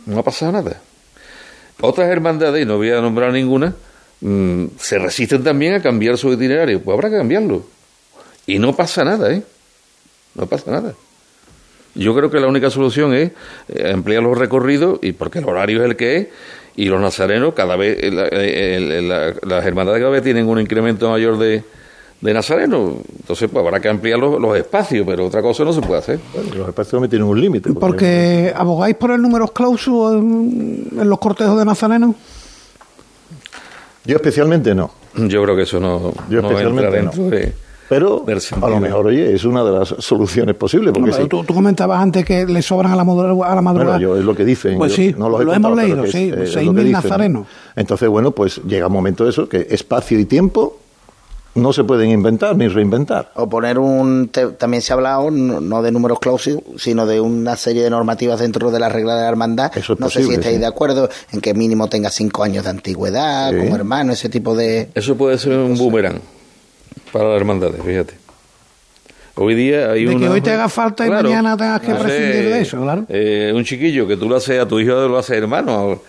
[0.05, 0.81] No ha pasado nada.
[1.79, 3.73] Otras hermandades, y no voy a nombrar ninguna,
[4.19, 6.81] mm, se resisten también a cambiar su itinerario.
[6.81, 7.65] Pues habrá que cambiarlo.
[8.47, 9.43] Y no pasa nada, ¿eh?
[10.35, 10.93] no pasa nada.
[11.95, 13.31] Yo creo que la única solución es
[13.69, 16.27] eh, ampliar los recorridos, y porque el horario es el que es,
[16.75, 21.63] y los nazarenos cada vez, las hermandades cada vez tienen un incremento mayor de,
[22.21, 25.99] de nazarenos, entonces pues habrá que ampliar los, espacios, pero otra cosa no se puede
[25.99, 26.19] hacer.
[26.55, 27.73] los espacios me tienen un límite.
[27.73, 32.15] Porque, abogáis por el número clausus en, los cortejos de nazarenos.
[34.05, 34.91] Yo especialmente no.
[35.15, 37.53] Yo creo que eso no, Yo especialmente dentro de
[37.93, 38.25] pero
[38.61, 40.93] a lo mejor, oye, es una de las soluciones posibles.
[40.93, 43.61] Porque tú, comentabas antes que le sobran a la, a la madrugada.
[43.61, 44.79] Bueno, yo, es lo que dicen.
[44.79, 47.47] Pues sí, no lo, hemos leído, sí, 6.000 nazarenos.
[47.75, 50.77] Entonces, bueno, pues llega un momento de eso, que espacio y tiempo
[51.55, 53.31] no se pueden inventar ni reinventar.
[53.35, 54.31] O poner un.
[54.57, 58.71] también se ha hablado no de números clausus, sino de una serie de normativas dentro
[58.71, 59.71] de la regla de la hermandad.
[59.99, 63.75] no sé si estáis de acuerdo en que mínimo tenga cinco años de antigüedad, como
[63.75, 64.89] hermano, ese tipo de.
[64.95, 66.32] Eso puede ser un boomerang
[67.11, 68.23] para las hermandades, fíjate.
[69.35, 72.61] Hoy día hay de que hoy te haga falta y mañana tengas que prescindir de
[72.61, 73.05] eso, claro.
[73.09, 76.01] Eh, un chiquillo que tú lo haces a tu hijo, lo haces hermano.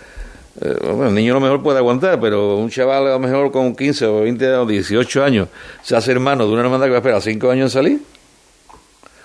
[0.61, 3.51] Eh, bueno, el niño a lo mejor puede aguantar, pero un chaval a lo mejor
[3.51, 5.49] con 15 o 20 o 18 años
[5.83, 8.03] se hace hermano de una hermandad que va a esperar 5 años en salir.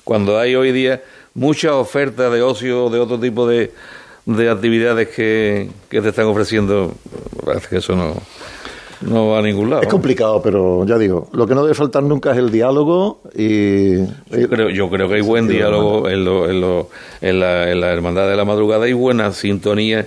[0.06, 3.74] Cuando hay hoy día muchas ofertas de ocio, de otro tipo de,
[4.26, 6.96] de actividades que, que te están ofreciendo,
[7.46, 8.16] parece que eso no
[9.02, 9.82] no va a ningún lado.
[9.82, 13.98] Es complicado, pero ya digo, lo que no debe faltar nunca es el diálogo y...
[13.98, 16.90] Yo creo, yo creo que hay buen diálogo en, lo, en, lo,
[17.22, 20.06] en, la, en la Hermandad de la Madrugada y buena sintonía,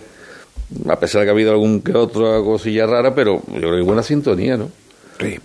[0.88, 3.76] a pesar de que ha habido algún que otra cosilla rara, pero yo creo que
[3.78, 4.68] hay buena sintonía, ¿no?
[5.20, 5.38] Sí.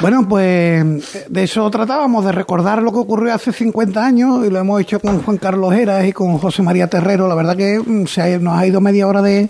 [0.00, 4.58] Bueno, pues de eso tratábamos, de recordar lo que ocurrió hace 50 años y lo
[4.58, 7.28] hemos hecho con Juan Carlos Heras y con José María Terrero.
[7.28, 9.48] La verdad que mm, se nos ha ido media hora de,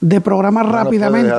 [0.00, 1.34] de programar rápidamente.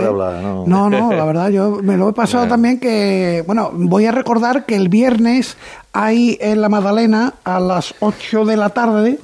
[0.68, 1.12] No, no.
[1.12, 4.90] la verdad, yo me lo he pasado también que, bueno, voy a recordar que el
[4.90, 5.58] viernes
[5.94, 9.20] hay en la Magdalena a las 8 de la tarde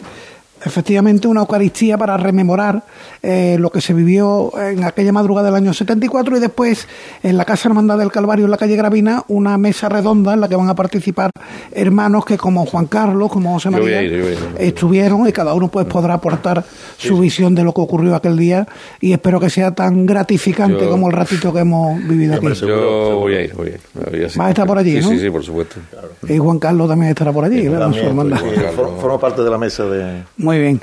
[0.68, 2.84] efectivamente una Eucaristía para rememorar
[3.24, 6.88] eh, lo que se vivió en aquella madrugada del año 74 y después
[7.24, 10.48] en la Casa Hermandad del Calvario en la calle Gravina una mesa redonda en la
[10.48, 11.32] que van a participar
[11.72, 14.02] hermanos que como Juan Carlos, como José María
[14.60, 16.64] estuvieron y cada uno pues podrá aportar
[16.98, 18.68] su visión de lo que ocurrió aquel día
[19.00, 22.48] y espero que sea tan gratificante como el ratito que hemos vivido aquí.
[22.62, 24.40] Yo voy a ir, voy a ir.
[24.40, 25.78] Va a estar por allí, sí, Sí, sí, por supuesto.
[26.28, 30.24] Y Juan Carlos también estará por allí, Forma parte de la mesa de...
[30.38, 30.82] Muy bien.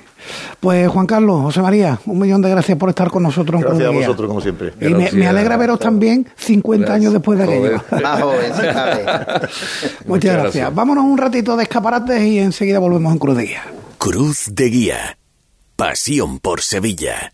[0.61, 3.61] Pues Juan Carlos, José María, un millón de gracias por estar con nosotros.
[3.61, 4.73] Gracias a vosotros, como siempre.
[4.81, 7.83] Y me, alegra veros también 50 años después de aquello.
[10.07, 10.75] Muchas gracias.
[10.75, 13.63] Vámonos un ratito de escaparates y enseguida volvemos en Cruz de Guía.
[13.99, 15.19] Cruz de Guía.
[15.77, 17.34] Pasión por Sevilla.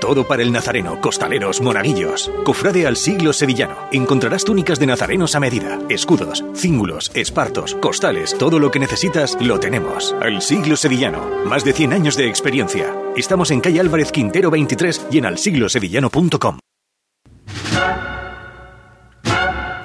[0.00, 2.30] Todo para el nazareno, costaleros, monaguillos.
[2.44, 3.76] Cofrade al siglo sevillano.
[3.92, 9.58] Encontrarás túnicas de nazarenos a medida, escudos, cíngulos, espartos, costales, todo lo que necesitas lo
[9.60, 10.14] tenemos.
[10.20, 11.44] Al siglo sevillano.
[11.44, 12.94] Más de 100 años de experiencia.
[13.16, 16.58] Estamos en calle Álvarez Quintero 23 y en alsiglosevillano.com.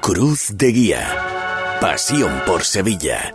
[0.01, 1.79] Cruz de Guía.
[1.79, 3.33] Pasión por Sevilla.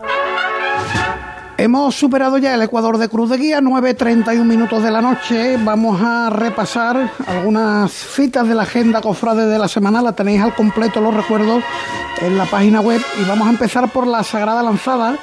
[1.68, 5.59] Hemos superado ya el Ecuador de Cruz de Guía, 9.31 minutos de la noche.
[5.62, 10.00] Vamos a repasar algunas citas de la agenda cofrade de la semana.
[10.00, 11.61] La tenéis al completo, los recuerdo,
[12.22, 13.02] en la página web.
[13.20, 15.18] Y vamos a empezar por la Sagrada Lanzada,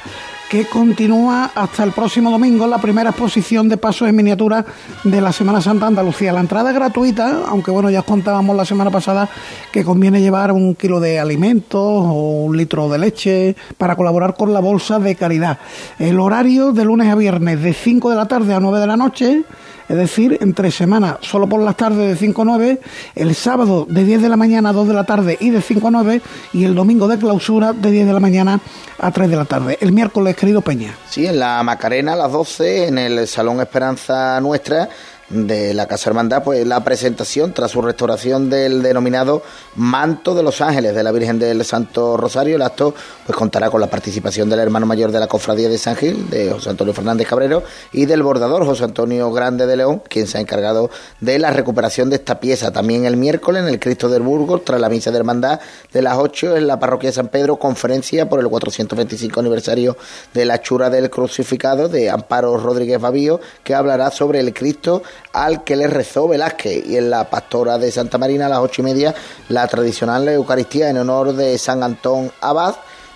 [0.49, 4.65] que continúa hasta el próximo domingo la primera exposición de pasos en miniatura
[5.03, 6.33] de la Semana Santa Andalucía.
[6.33, 9.29] La entrada es gratuita, aunque bueno, ya os contábamos la semana pasada
[9.71, 14.53] que conviene llevar un kilo de alimentos o un litro de leche para colaborar con
[14.53, 15.57] la bolsa de caridad.
[15.99, 18.97] El horario de lunes a viernes de 5 de la tarde a 9 de la
[18.97, 19.43] noche
[19.87, 22.79] es decir, entre semanas solo por las tardes de 5 a 9,
[23.15, 25.87] el sábado de 10 de la mañana a 2 de la tarde y de 5
[25.87, 26.21] a 9,
[26.53, 28.59] y el domingo de clausura de 10 de la mañana
[28.99, 29.77] a 3 de la tarde.
[29.81, 30.95] El miércoles, querido Peña.
[31.09, 34.89] Sí, en la Macarena a las 12, en el Salón Esperanza Nuestra
[35.29, 39.41] de la Casa Hermandad, pues la presentación tras su restauración del denominado
[39.75, 42.55] Manto de los Ángeles de la Virgen del Santo Rosario.
[42.55, 42.93] El acto
[43.25, 46.51] pues contará con la participación del hermano mayor de la Cofradía de San Gil, de
[46.51, 50.41] José Antonio Fernández Cabrero, y del bordador José Antonio Grande de León, quien se ha
[50.41, 52.71] encargado de la recuperación de esta pieza.
[52.71, 55.59] También el miércoles en el Cristo del Burgos, tras la misa de hermandad
[55.91, 59.97] de las 8 en la parroquia de San Pedro, conferencia por el 425 aniversario
[60.33, 65.01] de la chura del crucificado de Amparo Rodríguez Babío, que hablará sobre el Cristo
[65.33, 66.85] al que le rezó Velázquez.
[66.85, 69.13] Y en la pastora de Santa Marina a las ocho y media,
[69.49, 72.75] la tradicional Eucaristía en honor de San Antón Abad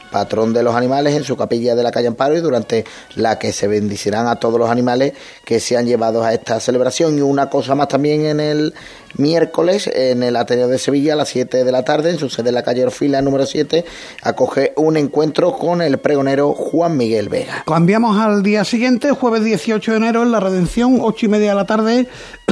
[0.10, 2.86] patrón de los animales, en su capilla de la calle Amparo y durante
[3.16, 5.14] la que se bendicirán a todos los animales
[5.46, 7.18] que se han llevado a esta celebración.
[7.18, 8.74] Y una cosa más también en el
[9.17, 12.50] miércoles en el Ateneo de Sevilla a las 7 de la tarde, en su sede
[12.50, 13.86] en la calle Orfila número 7,
[14.24, 17.63] acoge un encuentro con el pregonero Juan Miguel Vega.
[17.65, 21.56] Cambiamos al día siguiente, jueves 18 de enero, en la Redención, 8 y media de
[21.56, 22.08] la tarde,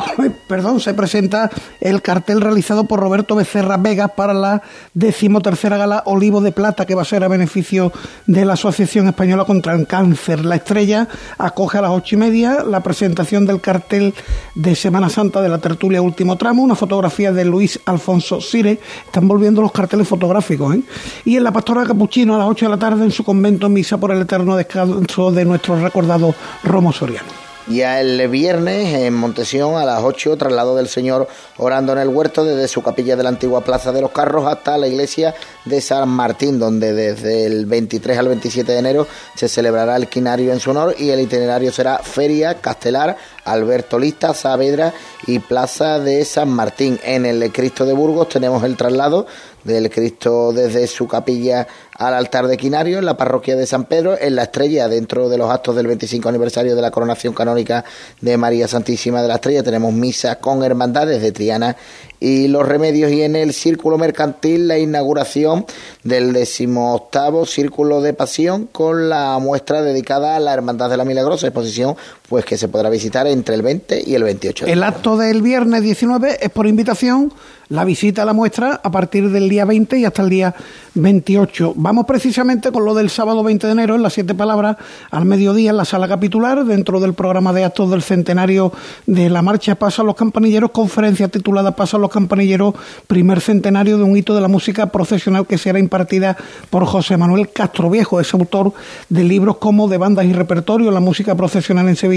[0.47, 4.61] perdón, se presenta el cartel realizado por Roberto Becerra Vega para la
[4.93, 7.91] decimotercera gala Olivo de Plata, que va a ser a beneficio
[8.25, 10.45] de la Asociación Española contra el Cáncer.
[10.45, 14.13] La estrella acoge a las 8 y media la presentación del cartel
[14.55, 18.79] de Semana Santa de la tertulia Último una fotografía de Luis Alfonso Sire.
[19.05, 20.75] Están volviendo los carteles fotográficos.
[20.75, 20.81] ¿eh?
[21.25, 23.97] Y en la Pastora Capuchino a las 8 de la tarde en su convento misa
[23.97, 26.33] por el eterno descanso de nuestro recordado
[26.63, 27.46] Romo Soriano.
[27.69, 31.27] Ya el viernes en Montesión a las 8, traslado del Señor
[31.57, 34.77] orando en el huerto desde su capilla de la antigua Plaza de los Carros hasta
[34.77, 39.97] la iglesia de San Martín, donde desde el 23 al 27 de enero se celebrará
[39.97, 44.93] el quinario en su honor y el itinerario será Feria, Castelar, Alberto Lista, Saavedra
[45.25, 46.97] y Plaza de San Martín.
[47.03, 49.27] En el Cristo de Burgos tenemos el traslado
[49.67, 54.17] del Cristo desde su capilla al altar de Quinario en la parroquia de San Pedro,
[54.19, 57.83] en la estrella, dentro de los actos del 25 aniversario de la coronación canónica
[58.21, 61.75] de María Santísima de la Estrella, tenemos misa con hermandades de Triana
[62.19, 65.65] y los remedios y en el círculo mercantil la inauguración
[66.03, 71.47] del decimoctavo círculo de pasión con la muestra dedicada a la Hermandad de la Milagrosa,
[71.47, 71.95] exposición
[72.29, 74.65] pues que se podrá visitar entre el 20 y el 28.
[74.65, 77.31] el acto del viernes 19 es por invitación
[77.69, 80.55] la visita a la muestra a partir del día 20 y hasta el día
[80.93, 81.73] 28.
[81.75, 84.77] Vamos precisamente con lo del sábado 20 de enero en las siete palabras
[85.11, 88.71] al mediodía en la sala capitular dentro del programa de actos del centenario
[89.05, 92.73] de la marcha Pasan los Campanilleros, conferencia titulada Pasan los Campanilleros,
[93.05, 96.37] primer centenario de un hito de la música profesional que será impartida
[96.69, 98.73] por José Manuel Castro Viejo, es autor
[99.09, 102.16] de libros como De bandas y repertorio, la música profesional en Sevilla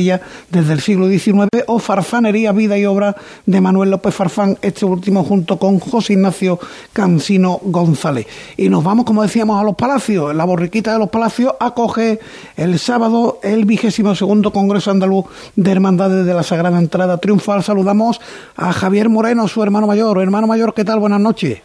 [0.51, 5.25] desde el siglo XIX o Farfanería, vida y obra de Manuel López Farfán, este último
[5.25, 6.59] junto con José Ignacio
[6.93, 8.27] Cancino González.
[8.57, 10.35] Y nos vamos, como decíamos, a los palacios.
[10.35, 12.21] La borriquita de los palacios acoge
[12.57, 15.27] el sábado el vigésimo segundo Congreso Andaluz
[15.57, 17.63] de Hermandades de la Sagrada Entrada Triunfal.
[17.63, 18.21] Saludamos
[18.57, 20.19] a Javier Moreno, su hermano mayor.
[20.23, 21.01] Hermano mayor, ¿qué tal?
[21.01, 21.61] Buenas noches.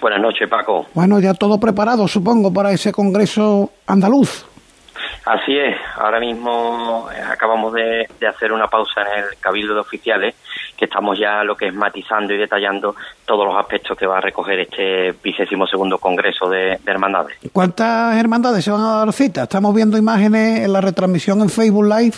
[0.00, 0.86] Buenas noches, Paco.
[0.94, 4.46] Bueno, ya todo preparado, supongo, para ese Congreso Andaluz.
[5.24, 10.34] Así es, ahora mismo eh, acabamos de, hacer una pausa en el Cabildo de Oficiales,
[10.76, 12.94] que estamos ya lo que es matizando y detallando
[13.26, 17.36] todos los aspectos que va a recoger este vigésimo segundo Congreso de, de, Hermandades.
[17.52, 19.42] ¿Cuántas hermandades se van a dar cita?
[19.42, 22.16] Estamos viendo imágenes en la retransmisión en Facebook Live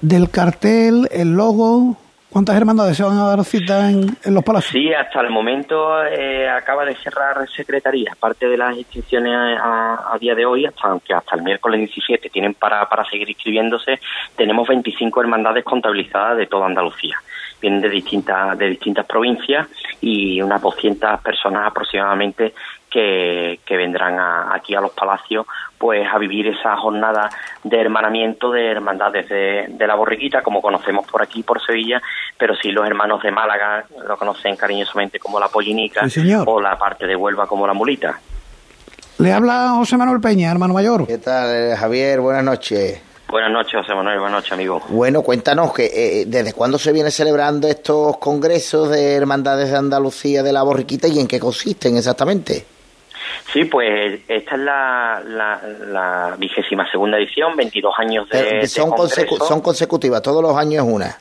[0.00, 1.96] del cartel, el logo.
[2.30, 4.72] ¿Cuántas hermandades se van a dar cita en, los palacios?
[4.72, 8.16] Sí, hasta el momento eh, acaba de cerrar Secretaría.
[8.18, 12.54] Parte de las inscripciones a, día de hoy, hasta, aunque hasta el miércoles 17 tienen
[12.54, 14.00] para, para seguir inscribiéndose,
[14.36, 17.16] tenemos 25 hermandades contabilizadas de toda Andalucía.
[17.60, 19.68] Vienen de distintas, de distintas provincias
[20.00, 22.52] y unas 200 personas aproximadamente
[22.96, 24.18] que, vendrán
[24.52, 27.28] aquí a los palacios pues a vivir esa jornada
[27.62, 32.00] de hermanamiento de hermandades de, de, la borriquita, como conocemos por aquí, por Sevilla,
[32.38, 36.06] pero sí los hermanos de Málaga lo conocen cariñosamente como la pollinica
[36.46, 38.18] o la parte de Huelva como la mulita.
[39.18, 41.06] Le habla José Manuel Peña, hermano mayor.
[41.06, 42.20] ¿Qué tal, Javier?
[42.20, 43.02] Buenas noches.
[43.28, 44.20] Buenas noches, José Manuel.
[44.20, 44.80] Buenas noches, amigo.
[44.88, 50.42] Bueno, cuéntanos que eh, desde cuándo se viene celebrando estos congresos de hermandades de Andalucía
[50.42, 52.75] de la borriquita y en qué consisten exactamente.
[53.52, 60.22] Sí, pues esta es la, la, vigésima segunda edición, 22 años de, son, son consecutivas,
[60.22, 61.16] todos los años una.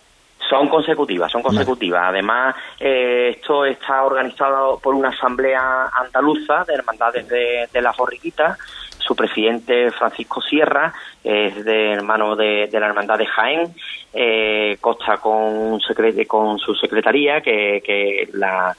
[0.50, 2.04] Son consecutivas, son consecutivas.
[2.10, 8.58] Además, eh, esto está organizado por una asamblea andaluza de hermandades de, de la Borriquita.
[9.00, 10.94] Su presidente, Francisco Sierra,
[11.24, 13.74] es de hermano de, la hermandad de Jaén.
[14.14, 15.80] Eh, consta con,
[16.28, 18.76] con su secretaría, que, que la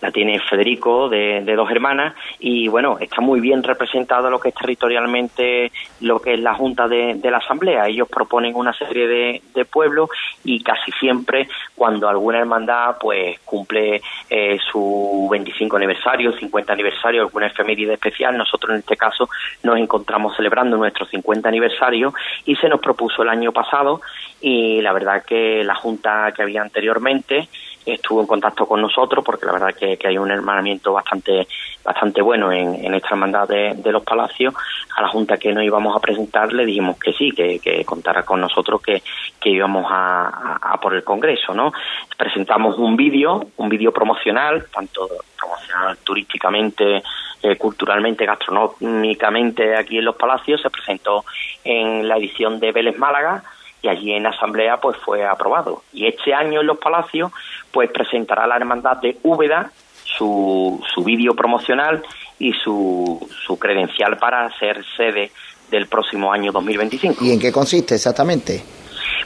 [0.00, 4.54] la tiene Federico de, dos hermanas y bueno está muy bien representado lo que es
[4.54, 7.86] territorialmente lo que es la junta de, la asamblea.
[7.86, 10.08] Ellos proponen una serie de, pueblos
[10.42, 11.46] y casi siempre
[11.76, 18.70] cuando alguna hermandad pues cumple eh, su 25 aniversario 50 aniversario alguna efeméride especial nosotros
[18.72, 19.28] en este caso
[19.62, 22.14] nos encontramos celebrando nuestro 50 aniversario
[22.46, 24.00] y se nos propuso el año pasado
[24.40, 27.48] y la verdad que la junta que había anteriormente
[27.94, 31.46] estuvo en contacto con nosotros porque la verdad que, que hay un hermanamiento bastante
[31.82, 34.54] bastante bueno en, en esta hermandad de, los palacios.
[34.96, 38.22] A la junta que nos íbamos a presentar le dijimos que sí que, que contara
[38.22, 39.02] con nosotros que,
[39.40, 41.72] que íbamos a, por el congreso no
[42.16, 47.02] presentamos un vídeo un vídeo promocional tanto promocional turísticamente
[47.42, 50.60] eh, culturalmente gastronómicamente aquí en los palacios.
[50.60, 51.24] Se presentó
[51.64, 53.42] en la edición de Vélez Málaga
[53.82, 55.82] y allí en asamblea pues fue aprobado.
[55.92, 57.32] Y este año en los palacios
[57.70, 59.70] pues presentará la hermandad de Úbeda
[60.04, 62.02] su, su vídeo promocional
[62.38, 65.30] y su, su credencial para ser sede
[65.70, 67.24] del próximo año 2025.
[67.24, 68.62] ¿Y en qué consiste exactamente?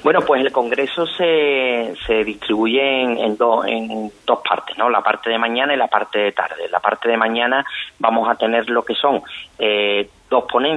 [0.02, 3.36] Bueno, pues el Congreso se, se distribuye en, en,
[3.66, 4.90] en dos partes, ¿no?
[4.90, 6.68] La parte de mañana y la parte de tarde.
[6.70, 7.64] La parte de mañana
[7.98, 9.22] vamos a tener lo que son
[9.58, 10.08] eh,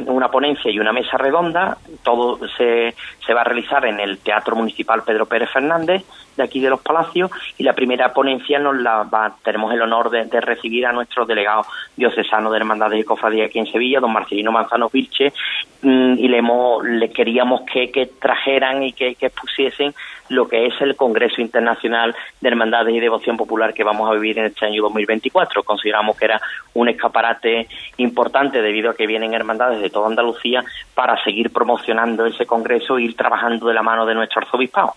[0.08, 1.78] una ponencia y una mesa redonda.
[2.04, 2.96] Todo se,
[3.26, 6.04] se va a realizar en el Teatro Municipal Pedro Pérez Fernández
[6.38, 10.10] de aquí de los Palacios y la primera ponencia nos la va, tenemos el honor
[10.10, 14.52] de, recibir a nuestro delegado diocesano de Hermandades y Cofradía aquí en Sevilla, don Marcelino
[14.52, 15.34] Manzano Vilche,
[15.82, 19.94] mm, y le, hemos, le queríamos que, que trajeran y que, que expusiesen
[20.30, 24.38] lo que es el Congreso Internacional de Hermandades y Devoción Popular que vamos a vivir
[24.38, 25.64] en este año 2024.
[25.64, 26.42] Consideramos que era
[26.74, 32.46] un escaparate importante debido a que vienen hermandades de toda Andalucía para seguir promocionando ese
[32.46, 34.96] Congreso e ir trabajando de la mano de nuestro arzobispado.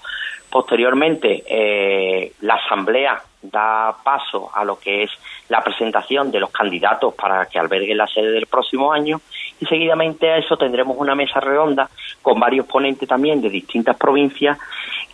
[0.50, 5.10] Posteriormente, eh, la Asamblea da paso a lo que es
[5.48, 9.20] la presentación de los candidatos para que alberguen la sede del próximo año
[9.60, 11.88] y seguidamente a eso tendremos una mesa redonda
[12.20, 14.58] con varios ponentes también de distintas provincias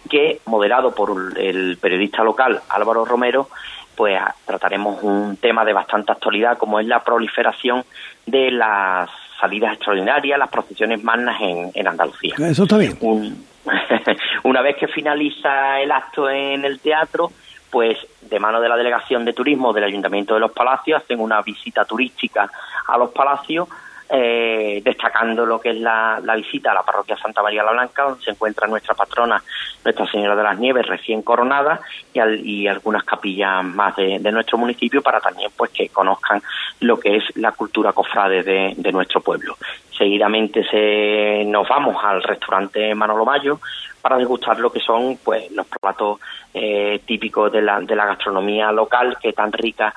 [0.09, 3.49] que, moderado por el periodista local Álvaro Romero,
[3.97, 7.85] pues trataremos un tema de bastante actualidad como es la proliferación
[8.27, 9.09] de las
[9.41, 12.35] salidas extraordinarias, las procesiones magnas en, en Andalucía.
[12.39, 12.97] Eso está bien.
[13.01, 13.45] Un,
[14.45, 17.33] una vez que finaliza el acto en el teatro,
[17.71, 21.43] pues de mano de la Delegación de Turismo del Ayuntamiento de los Palacios hacen una
[21.43, 22.51] visita turística
[22.87, 23.69] a los palacios
[24.09, 28.23] eh, destacando lo que es la, visita a la parroquia Santa María la Blanca, donde
[28.23, 29.43] se encuentra nuestra patrona,
[29.85, 31.81] Nuestra Señora de las Nieves, recién coronada,
[32.15, 36.41] y, algunas capillas más de, nuestro municipio para también pues que conozcan
[36.81, 39.57] lo que es la cultura cofrade de, nuestro pueblo.
[39.97, 43.61] Seguidamente se, nos vamos al restaurante Manolo Mayo
[44.01, 46.21] para degustar lo que son pues los platos
[46.55, 49.93] eh, típicos de la, de la gastronomía local que tan rica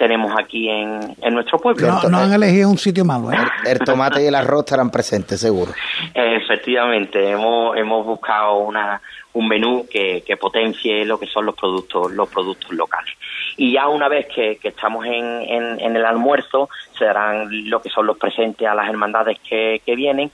[0.00, 1.86] tenemos aquí en, en nuestro pueblo.
[1.86, 3.30] No, no, han elegido un sitio malo.
[3.30, 3.36] ¿eh?
[3.66, 5.72] El, tomate y el arroz estarán presentes, seguro.
[6.14, 9.02] Efectivamente, hemos, hemos buscado una,
[9.34, 13.14] un menú que, que potencie lo que son los productos, los productos locales
[13.60, 18.06] y ya una vez que, estamos en, en, el almuerzo se darán lo que son
[18.06, 20.30] los presentes a las hermandades que, que vienen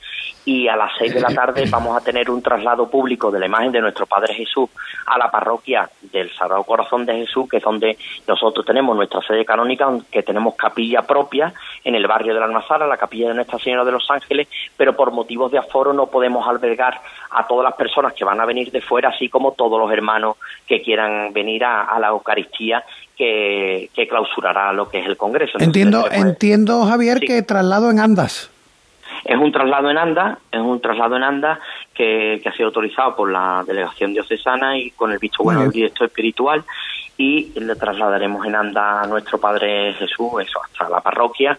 [0.47, 3.47] y a las seis de la tarde vamos a tener un traslado público de la
[3.47, 4.71] imagen de nuestro Padre Jesús
[5.05, 9.45] a la parroquia del Sagrado Corazón de Jesús, que es donde nosotros tenemos nuestra sede
[9.45, 13.59] canónica, que tenemos capilla propia en el barrio de la Almazara, la capilla de Nuestra
[13.59, 17.01] Señora de los Ángeles, pero por motivos de aforo no podemos albergar
[17.33, 20.37] a todas las personas que van a venir de fuera, así como todos los hermanos
[20.65, 22.85] que quieran venir a la Eucaristía
[23.17, 25.59] que, clausurará lo que es el Congreso.
[25.59, 28.51] entiendo, entiendo Javier, que traslado en andas.
[29.25, 31.59] Es un traslado en andas, es un traslado en andas
[31.95, 36.07] que, ha sido autorizado por la delegación diocesana y con el visto bueno del director
[36.07, 36.65] espiritual
[37.19, 41.57] y le trasladaremos en anda a nuestro Padre Jesús, eso, hasta la parroquia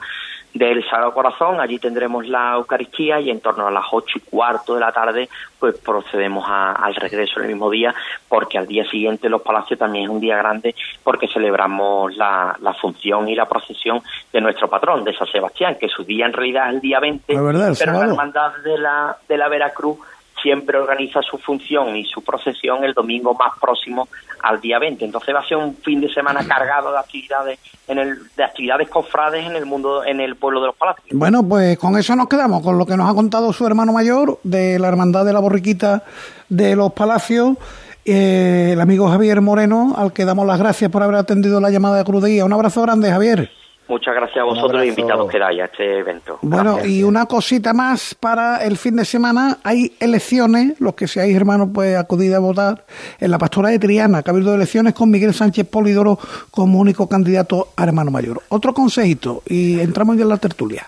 [0.58, 1.60] del Sagrado Corazón.
[1.60, 5.30] Allí tendremos la Eucaristía y en torno a las ocho y cuarto de la tarde,
[5.60, 7.94] pues procedemos al regreso el mismo día,
[8.28, 12.74] porque al día siguiente los palacios también es un día grande, porque celebramos la, la
[12.74, 14.02] función y la procesión
[14.32, 17.24] de nuestro patrón, de San Sebastián, que su día en realidad es el día 20,
[17.28, 19.98] pero la hermandad de la, de la Veracruz
[20.42, 24.08] siempre organiza su función y su procesión el domingo más próximo
[24.42, 25.06] al día 20.
[25.06, 28.90] Entonces va a ser un fin de semana cargado de actividades en el de actividades
[28.90, 31.08] cofrades en el mundo en el pueblo de los palacios.
[31.12, 34.40] Bueno, pues con eso nos quedamos con lo que nos ha contado su hermano mayor
[34.44, 36.04] de la hermandad de la borriquita
[36.50, 37.58] de los palacios.
[38.06, 41.98] Eh, el amigo Javier Moreno, al que damos las gracias por haber atendido la llamada
[41.98, 43.52] de Cruz Un abrazo grande, Javier.
[43.88, 46.40] Muchas gracias a vosotros y invitados que dais a este evento.
[46.42, 49.60] Bueno, y una cosita más para el fin de semana.
[49.64, 52.86] Hay elecciones, los que seáis hermanos, pues acudid a votar
[53.20, 56.20] en la pastora de Triana, Cabildo de Elecciones, con Miguel Sánchez Polidoro
[56.52, 58.42] como único candidato a hermano mayor.
[58.50, 60.88] Otro consejito y entramos ya en la tertulia.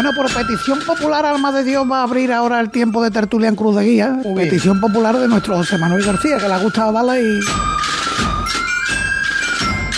[0.00, 3.48] Bueno, por petición popular, Alma de Dios va a abrir ahora el tiempo de tertulia
[3.48, 4.20] en Cruz de Guía.
[4.36, 7.40] petición popular de nuestro José Manuel García, que le ha gustado darla y.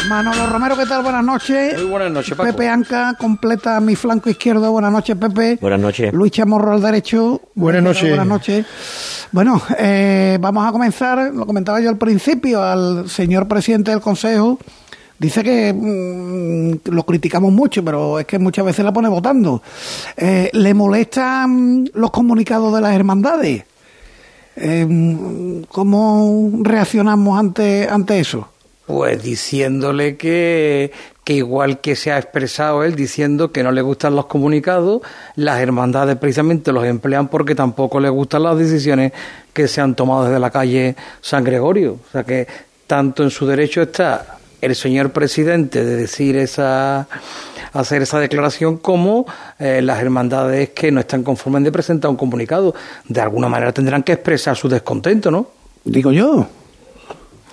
[0.08, 1.02] Manolo Romero, ¿qué tal?
[1.02, 1.74] Buenas noches.
[1.76, 2.50] Muy buenas noches, Paco.
[2.50, 4.72] Pepe Anca completa mi flanco izquierdo.
[4.72, 5.58] Buenas noches, Pepe.
[5.60, 6.14] Buenas noches.
[6.14, 7.42] Luis Chamorro al derecho.
[7.54, 8.08] Buenas noches.
[8.08, 8.66] Buenas noches.
[9.32, 14.58] Bueno, eh, vamos a comenzar, lo comentaba yo al principio, al señor presidente del Consejo,
[15.20, 19.62] Dice que mm, lo criticamos mucho, pero es que muchas veces la pone votando.
[20.16, 23.64] Eh, ¿Le molestan los comunicados de las hermandades?
[24.56, 28.48] Eh, ¿Cómo reaccionamos ante, ante eso?
[28.86, 30.90] Pues diciéndole que,
[31.22, 35.02] que igual que se ha expresado él diciendo que no le gustan los comunicados,
[35.36, 39.12] las hermandades precisamente los emplean porque tampoco le gustan las decisiones
[39.52, 41.98] que se han tomado desde la calle San Gregorio.
[42.08, 42.46] O sea que
[42.86, 47.08] tanto en su derecho está el señor presidente de decir esa
[47.72, 49.26] hacer esa declaración como
[49.58, 52.74] eh, las hermandades que no están conformes de presentar un comunicado.
[53.06, 56.46] De alguna manera tendrán que expresar su descontento no digo yo.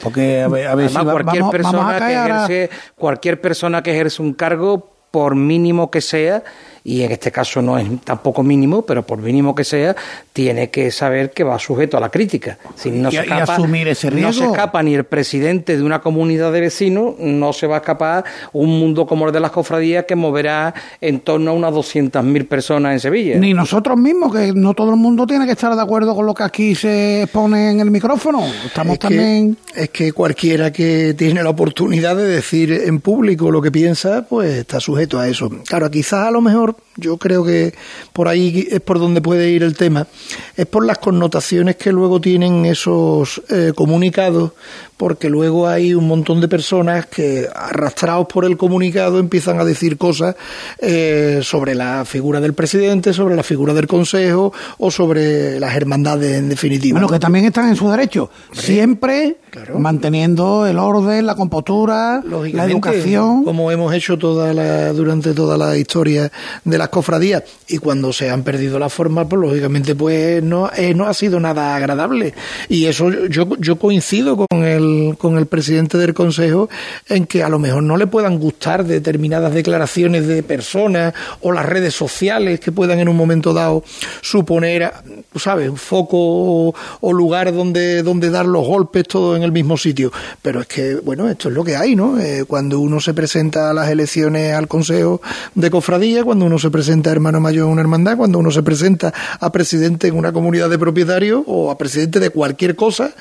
[0.01, 4.91] Porque a ver, a ver cualquier persona que ejerce cualquier persona que ejerce un cargo
[5.10, 6.43] por mínimo que sea
[6.88, 9.94] y en este caso no es tampoco mínimo, pero por mínimo que sea,
[10.32, 12.58] tiene que saber que va sujeto a la crítica.
[12.76, 14.30] Si no, se escapa, asumir ese riesgo.
[14.30, 17.80] no se escapa ni el presidente de una comunidad de vecinos, no se va a
[17.80, 18.24] escapar
[18.54, 22.94] un mundo como el de las cofradías que moverá en torno a unas 200.000 personas
[22.94, 23.38] en Sevilla.
[23.38, 26.34] Ni nosotros mismos, que no todo el mundo tiene que estar de acuerdo con lo
[26.34, 28.46] que aquí se expone en el micrófono.
[28.66, 29.58] Estamos también...
[29.76, 34.56] es que cualquiera que tiene la oportunidad de decir en público lo que piensa, pues
[34.56, 35.50] está sujeto a eso.
[35.66, 37.74] Claro, quizás a lo mejor yo creo que
[38.12, 40.08] por ahí es por donde puede ir el tema,
[40.56, 44.52] es por las connotaciones que luego tienen esos eh, comunicados,
[44.98, 49.98] porque luego hay un montón de personas que, arrastrados por el comunicado, empiezan a decir
[49.98, 50.36] cosas
[50.80, 56.38] eh, sobre la figura del presidente, sobre la figura del Consejo o sobre las hermandades
[56.38, 57.00] en definitiva.
[57.00, 59.38] Bueno, que también están en su derecho, siempre
[59.78, 63.43] manteniendo el orden, la compostura, la educación.
[63.43, 66.32] Como hemos hecho toda la, durante toda la historia
[66.64, 67.43] de las cofradías.
[67.68, 71.39] Y cuando se han perdido la forma, pues lógicamente pues no, eh, no ha sido
[71.39, 72.34] nada agradable.
[72.70, 74.87] Y eso yo, yo coincido con el,
[75.18, 76.70] con el presidente del Consejo
[77.08, 81.66] en que a lo mejor no le puedan gustar determinadas declaraciones de personas o las
[81.66, 83.84] redes sociales que puedan en un momento dado
[84.22, 84.92] suponer,
[85.36, 90.12] ¿sabes?, un foco o, lugar donde, donde dar los golpes todo en el mismo sitio.
[90.42, 92.20] Pero es que, bueno, esto es lo que hay, ¿no?
[92.20, 95.22] Eh, cuando uno se presenta a las elecciones al Consejo
[95.56, 98.64] de Cofradía, cuando uno se presenta a hermano mayor en una hermandad, cuando uno se
[98.64, 103.12] presenta a presidente en una comunidad de propietarios o a presidente de cualquier cosa,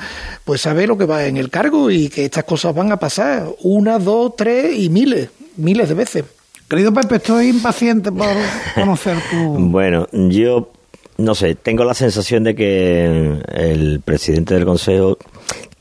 [0.44, 3.48] pues sabe lo que va en el cargo y que estas cosas van a pasar
[3.62, 6.24] una, dos, tres y miles, miles de veces.
[6.68, 8.28] Querido Pepe, estoy impaciente por
[8.74, 9.36] conocer tu...
[9.70, 10.70] bueno, yo
[11.16, 15.16] no sé, tengo la sensación de que el presidente del Consejo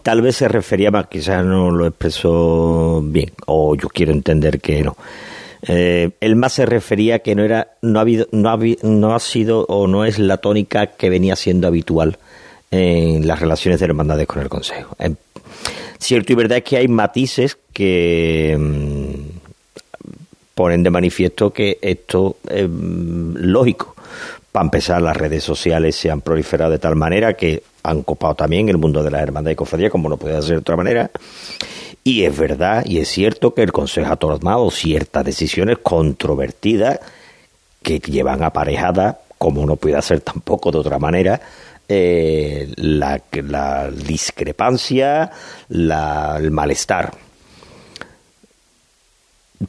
[0.02, 4.82] tal vez se refería más, quizás no lo expresó bien, o yo quiero entender que
[4.82, 4.96] no.
[5.68, 9.20] Eh, él más se refería que no era, no ha habido, no ha, no ha
[9.20, 12.18] sido o no es la tónica que venía siendo habitual
[12.76, 14.96] en las relaciones de hermandades con el Consejo.
[15.00, 15.14] Eh,
[15.98, 19.38] cierto y verdad es que hay matices que mm,
[20.54, 23.96] ponen de manifiesto que esto es mm, lógico.
[24.52, 28.70] Para empezar, las redes sociales se han proliferado de tal manera que han copado también
[28.70, 31.12] el mundo de la hermandad y cofradía, como no puede ser de otra manera.
[32.04, 37.00] Y es verdad y es cierto que el Consejo ha tomado ciertas decisiones controvertidas
[37.82, 41.42] que llevan aparejada, como no puede ser tampoco de otra manera,
[41.88, 45.32] eh, la, la, discrepancia,
[45.70, 47.14] la, el malestar.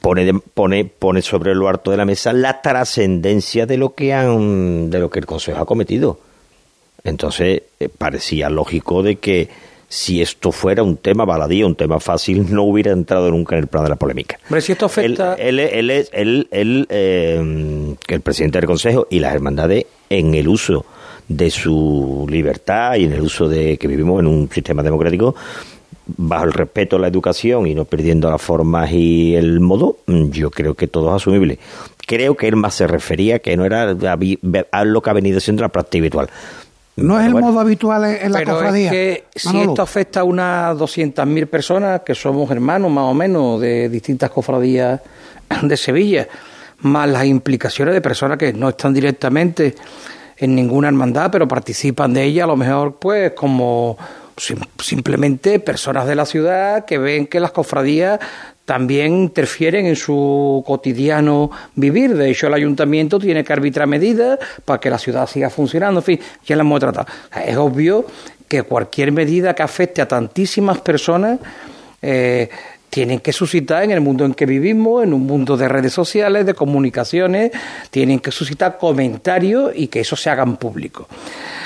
[0.00, 4.90] Pone, pone, pone sobre lo harto de la mesa la trascendencia de lo que han,
[4.90, 6.18] de lo que el Consejo ha cometido.
[7.04, 9.48] Entonces eh, parecía lógico de que
[9.88, 13.68] si esto fuera un tema baladí, un tema fácil, no hubiera entrado nunca en el
[13.68, 14.38] plano de la polémica.
[14.48, 15.34] Pero si esto afecta...
[15.34, 20.48] Él, él, él, él, él eh, el presidente del Consejo y las hermandades en el
[20.48, 20.84] uso
[21.28, 25.34] de su libertad y en el uso de que vivimos en un sistema democrático
[26.06, 30.50] bajo el respeto a la educación y no perdiendo las formas y el modo, yo
[30.50, 31.58] creo que todo es asumible.
[32.06, 33.96] Creo que él más se refería que no era
[34.70, 36.30] a lo que ha venido siendo la práctica habitual.
[36.96, 40.76] No es el modo habitual en la pero Es que si esto afecta a unas
[40.78, 45.00] 200.000 personas, que somos hermanos más o menos de distintas cofradías
[45.62, 46.26] de Sevilla,
[46.80, 49.74] más las implicaciones de personas que no están directamente
[50.36, 53.96] en ninguna hermandad, pero participan de ella, a lo mejor pues como
[54.36, 58.20] simplemente personas de la ciudad que ven que las cofradías
[58.66, 62.16] también interfieren en su cotidiano vivir.
[62.16, 66.00] De hecho, el ayuntamiento tiene que arbitrar medidas para que la ciudad siga funcionando.
[66.00, 67.06] En fin, ya la hemos tratado.
[67.46, 68.04] Es obvio
[68.48, 71.38] que cualquier medida que afecte a tantísimas personas
[72.02, 72.48] eh,
[72.96, 76.46] tienen que suscitar en el mundo en que vivimos, en un mundo de redes sociales,
[76.46, 77.52] de comunicaciones,
[77.90, 81.06] tienen que suscitar comentarios y que eso se hagan público.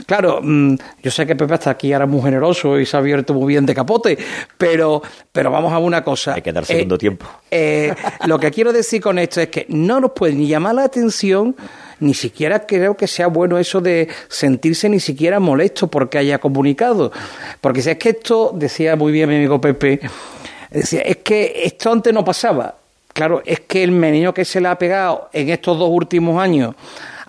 [0.07, 3.33] Claro, mm, yo sé que Pepe hasta aquí era muy generoso y se ha abierto
[3.33, 4.19] muy bien de capote,
[4.59, 6.35] pero, pero vamos a una cosa.
[6.35, 7.27] Hay que dar segundo eh, tiempo.
[7.49, 7.95] Eh,
[8.27, 11.55] lo que quiero decir con esto es que no nos puede ni llamar la atención
[12.01, 17.13] ni siquiera creo que sea bueno eso de sentirse ni siquiera molesto porque haya comunicado.
[17.61, 20.01] Porque si es que esto, decía muy bien mi amigo Pepe,
[20.71, 22.77] Decía, es que esto antes no pasaba.
[23.13, 26.75] Claro, es que el meneo que se le ha pegado en estos dos últimos años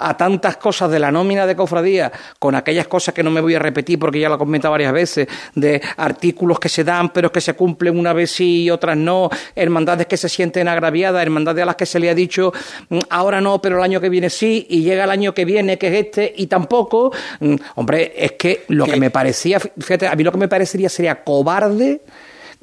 [0.02, 3.56] a tantas cosas de la nómina de cofradía, con aquellas cosas que no me voy
[3.56, 7.32] a repetir porque ya lo he comentado varias veces, de artículos que se dan pero
[7.32, 11.64] que se cumplen una vez sí y otras no, hermandades que se sienten agraviadas, hermandades
[11.64, 12.52] a las que se le ha dicho
[12.90, 15.78] mm, ahora no, pero el año que viene sí, y llega el año que viene,
[15.78, 17.12] que es este, y tampoco.
[17.40, 20.90] Mm, hombre, es que lo que me parecía, fíjate, a mí lo que me parecería
[20.90, 22.02] sería cobarde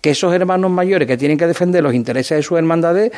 [0.01, 3.13] que esos hermanos mayores que tienen que defender los intereses de sus hermandades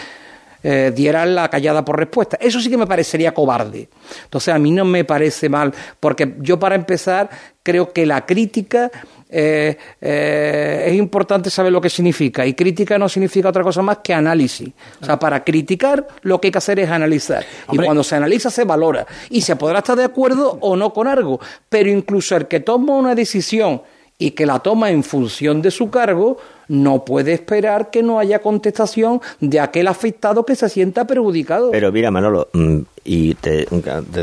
[0.63, 2.37] eh, dieran la callada por respuesta.
[2.39, 3.89] Eso sí que me parecería cobarde.
[4.25, 7.31] Entonces a mí no me parece mal, porque yo para empezar
[7.63, 8.91] creo que la crítica
[9.31, 13.99] eh, eh, es importante saber lo que significa y crítica no significa otra cosa más
[13.99, 14.69] que análisis.
[15.01, 17.43] O sea, para criticar lo que hay que hacer es analizar.
[17.73, 19.07] Y cuando se analiza se valora.
[19.31, 22.97] Y se podrá estar de acuerdo o no con algo, pero incluso el que toma
[22.97, 23.81] una decisión
[24.21, 26.37] y que la toma en función de su cargo,
[26.69, 31.71] no puede esperar que no haya contestación de aquel afectado que se sienta perjudicado.
[31.73, 33.67] Pero mira, Manolo, mm, y te,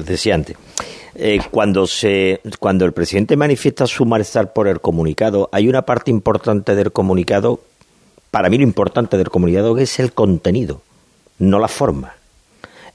[0.06, 0.56] decía antes,
[1.16, 6.12] eh, cuando, se, cuando el presidente manifiesta su malestar por el comunicado, hay una parte
[6.12, 7.60] importante del comunicado,
[8.30, 10.82] para mí lo importante del comunicado es el contenido,
[11.40, 12.17] no la forma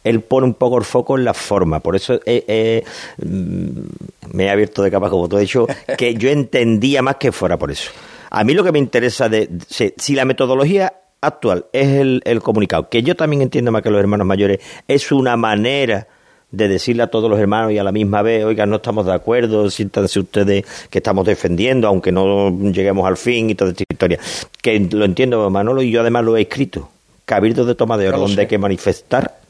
[0.05, 1.81] él pone un poco el foco en la forma.
[1.81, 3.69] Por eso mm,
[4.33, 5.67] me he abierto de capa, como tú has dicho,
[5.99, 7.91] que yo entendía más que fuera por eso.
[8.31, 12.89] A mí lo que me interesa de si, la metodología actual es el, el, comunicado,
[12.89, 16.09] que yo también entiendo más que los hermanos mayores, es una manera
[16.51, 19.13] de decirle a todos los hermanos y a la misma vez, oiga, no estamos de
[19.13, 24.19] acuerdo, siéntanse ustedes que estamos defendiendo, aunque no lleguemos al fin y toda esta historia.
[24.61, 26.91] Que lo entiendo, Manolo, y yo además lo he escrito.
[27.25, 29.42] Cabildo de toma de orden, donde hay que manifestar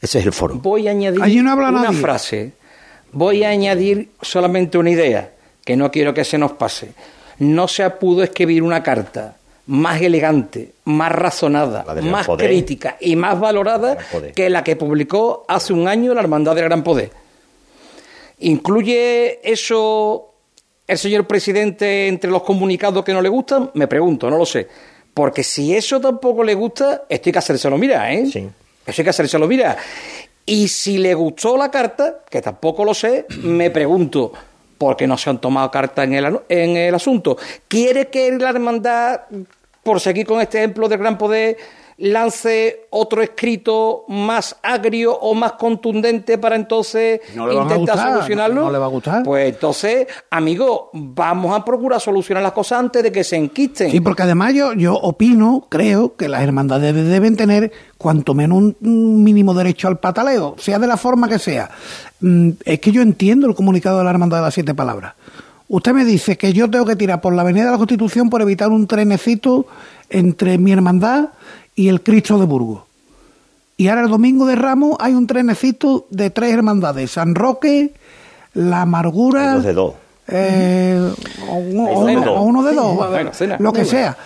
[0.00, 0.54] ese es el foro.
[0.56, 2.52] Voy a añadir una frase.
[3.12, 5.32] Voy a añadir solamente una idea,
[5.64, 6.92] que no quiero que se nos pase.
[7.38, 9.36] No se pudo escribir una carta
[9.66, 13.98] más elegante, más razonada, más crítica y más valorada
[14.34, 17.10] que la que publicó hace un año la Hermandad del Gran Poder.
[18.40, 20.34] ¿Incluye eso
[20.86, 23.70] el señor presidente entre los comunicados que no le gustan?
[23.74, 24.68] Me pregunto, no lo sé.
[25.14, 28.26] Porque si eso tampoco le gusta, estoy que hacérselo mira, ¿eh?
[28.30, 28.46] Sí.
[28.86, 29.76] Eso hay que hacérselo mira.
[30.44, 34.32] Y si le gustó la carta, que tampoco lo sé, me pregunto,
[34.78, 37.36] ¿por qué no se han tomado carta en el, en el asunto?
[37.66, 39.22] ¿Quiere que la hermandad,
[39.82, 41.56] por seguir con este ejemplo del gran poder,
[41.98, 48.64] lance otro escrito más agrio o más contundente para entonces intentar solucionarlo.
[48.64, 49.22] No, le va a gustar.
[49.22, 53.90] Pues entonces, amigo, vamos a procurar solucionar las cosas antes de que se enquisten.
[53.90, 59.24] Sí, porque además yo, yo opino, creo que las hermandades deben tener cuanto menos un
[59.24, 61.70] mínimo derecho al pataleo, sea de la forma que sea.
[62.20, 65.14] Mm, es que yo entiendo el comunicado de la hermandad de las siete palabras.
[65.68, 68.40] Usted me dice que yo tengo que tirar por la avenida de la Constitución por
[68.40, 69.66] evitar un trenecito
[70.10, 71.30] entre mi hermandad
[71.76, 72.82] y el Cristo de Burgos.
[73.76, 77.92] Y ahora el domingo de Ramos hay un trenecito de tres hermandades, San Roque,
[78.54, 79.58] La Amargura...
[79.58, 79.94] de dos.
[80.28, 81.12] Eh,
[81.48, 84.16] o, uno, de dos, lo que sea.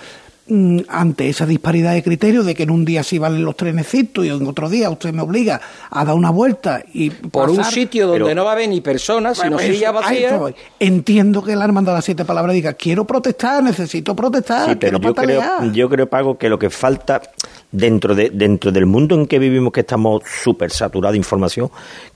[0.52, 4.26] Mm, ante esa disparidad de criterios de que en un día sí valen los trenecitos
[4.26, 8.08] y en otro día usted me obliga a dar una vuelta y por un sitio
[8.08, 10.40] donde no va a haber ni personas sino pues silla vacía
[10.80, 15.14] entiendo que el armando de las siete palabras diga quiero protestar necesito protestar pero yo
[15.14, 17.22] creo, yo creo Pago que lo que falta
[17.70, 21.70] dentro de dentro del mundo en que vivimos que estamos súper saturados de información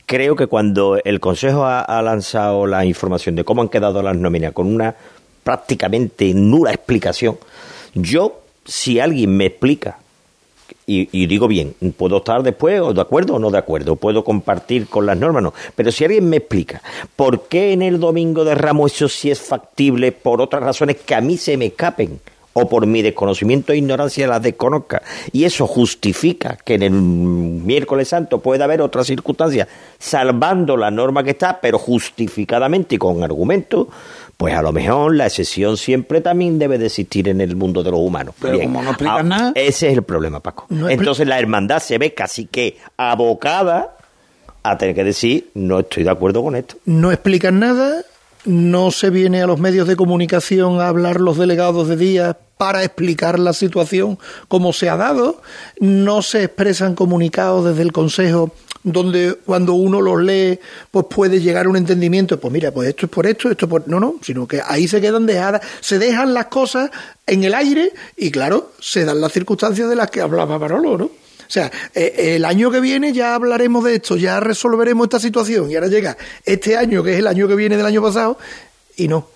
[0.07, 4.17] creo que cuando el Consejo ha, ha lanzado la información de cómo han quedado las
[4.17, 4.97] nóminas con una
[5.45, 7.37] prácticamente nula explicación
[7.95, 9.99] yo, si alguien me explica,
[10.87, 14.87] y, digo bien, puedo estar después o de acuerdo o no de acuerdo, puedo compartir
[14.87, 16.83] con las normas, no, pero si alguien me explica
[17.17, 21.15] por qué en el Domingo de Ramos eso sí es factible por otras razones que
[21.15, 22.21] a mí se me escapen,
[22.55, 25.03] o por mi desconocimiento e ignorancia las desconozca.
[25.33, 29.69] Y eso justifica que en el miércoles santo pueda haber otras circunstancias,
[29.99, 33.89] salvando la norma que está, pero justificadamente y con argumento,
[34.37, 37.91] pues a lo mejor la excepción siempre también debe de existir en el mundo de
[37.91, 38.35] los humanos.
[38.41, 39.53] Pero como no explican ah, nada.
[39.55, 40.67] Ese es el problema, Paco.
[40.89, 43.97] Entonces la hermandad se ve casi que abocada
[44.63, 46.77] a tener que decir, no estoy de acuerdo con esto.
[46.87, 48.03] No explican nada,
[48.45, 52.83] no se viene a los medios de comunicación a hablar los delegados de día para
[52.83, 54.19] explicar la situación
[54.49, 55.43] como se ha dado,
[55.81, 58.53] no se expresan comunicados desde el Consejo
[58.85, 60.61] donde cuando uno los lee
[60.91, 63.89] pues puede llegar a un entendimiento, pues mira, pues esto es por esto, esto por...
[63.89, 66.91] No, no, sino que ahí se quedan dejadas, se dejan las cosas
[67.27, 71.05] en el aire y claro, se dan las circunstancias de las que hablaba Barolo, ¿no?
[71.07, 75.71] O sea, eh, el año que viene ya hablaremos de esto, ya resolveremos esta situación
[75.71, 78.39] y ahora llega este año, que es el año que viene del año pasado,
[78.97, 79.34] y no.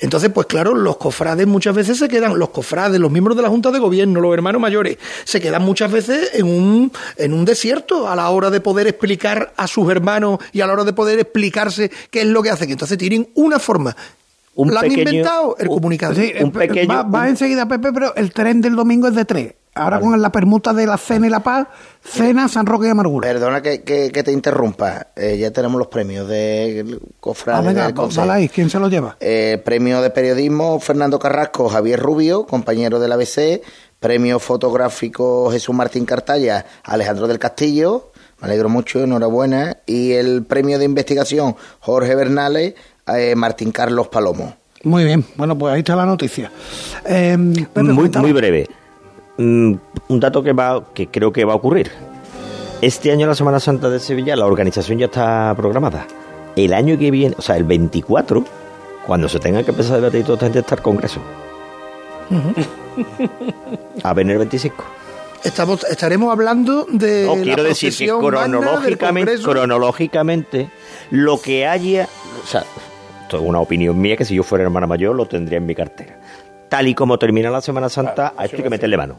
[0.00, 3.48] Entonces, pues claro, los cofrades muchas veces se quedan, los cofrades, los miembros de la
[3.48, 8.08] Junta de Gobierno, los hermanos mayores, se quedan muchas veces en un, en un desierto
[8.08, 11.18] a la hora de poder explicar a sus hermanos y a la hora de poder
[11.18, 12.70] explicarse qué es lo que hacen.
[12.70, 13.94] Entonces tienen una forma
[14.54, 16.14] un han inventado el comunicado.
[16.42, 19.54] un pequeño, va, enseguida, Pepe, pero el tren del domingo es de tres.
[19.72, 21.68] Ahora con la permuta de la cena y la paz,
[22.02, 23.28] cena, San Roque y Amargura.
[23.28, 25.08] Perdona que, que, te interrumpa.
[25.14, 27.58] Eh, ya tenemos los premios de Cofrade.
[27.58, 29.16] Ah, venga, ¿quién se los lleva?
[29.20, 33.62] Eh, premio de periodismo Fernando Carrasco, Javier Rubio, compañero de la ABC.
[34.00, 38.10] Premio fotográfico Jesús Martín Cartalla, Alejandro del Castillo.
[38.40, 39.78] Me alegro mucho, enhorabuena.
[39.86, 42.74] Y el premio de investigación Jorge Bernales,
[43.18, 44.54] eh, Martín Carlos Palomo.
[44.82, 46.50] Muy bien, bueno, pues ahí está la noticia.
[47.06, 48.66] muy, muy breve.
[49.36, 49.74] Mm,
[50.08, 51.90] un dato que, va, que creo que va a ocurrir.
[52.80, 56.06] Este año, la Semana Santa de Sevilla, la organización ya está programada.
[56.56, 58.44] El año que viene, o sea, el 24,
[59.06, 61.20] cuando se tenga que empezar a debatir todo gente está el Congreso.
[64.02, 64.84] A venir el 25.
[65.44, 67.24] Estamos, estaremos hablando de.
[67.24, 70.70] No, quiero decir que cronológicamente, cronológicamente,
[71.10, 72.08] lo que haya.
[72.42, 72.64] O sea,
[73.30, 75.72] esto es una opinión mía que si yo fuera hermana mayor lo tendría en mi
[75.72, 76.18] cartera.
[76.68, 79.14] Tal y como termina la Semana Santa, a esto hay que meterle mano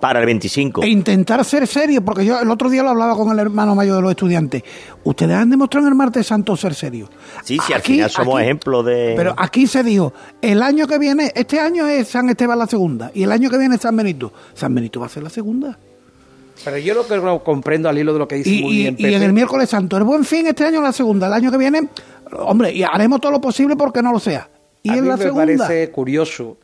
[0.00, 0.82] para el 25.
[0.82, 3.96] E intentar ser serio, porque yo el otro día lo hablaba con el hermano mayor
[3.96, 4.62] de los estudiantes.
[5.02, 7.08] Ustedes han demostrado en el martes santo ser serios.
[7.42, 9.14] Sí, sí, al final somos ejemplos de...
[9.16, 10.12] Pero aquí se dijo,
[10.42, 13.56] el año que viene, este año es San Esteban la segunda, y el año que
[13.56, 14.30] viene es San Benito.
[14.52, 15.78] San Benito va a ser la segunda.
[16.62, 19.06] Pero yo lo que comprendo al hilo de lo que dice y, muy bien Y
[19.06, 21.88] en el miércoles santo, el buen fin este año la segunda, el año que viene,
[22.32, 24.48] hombre, y haremos todo lo posible porque no lo sea.
[24.82, 25.44] Y a en mí la me segunda.
[25.46, 26.58] parece curioso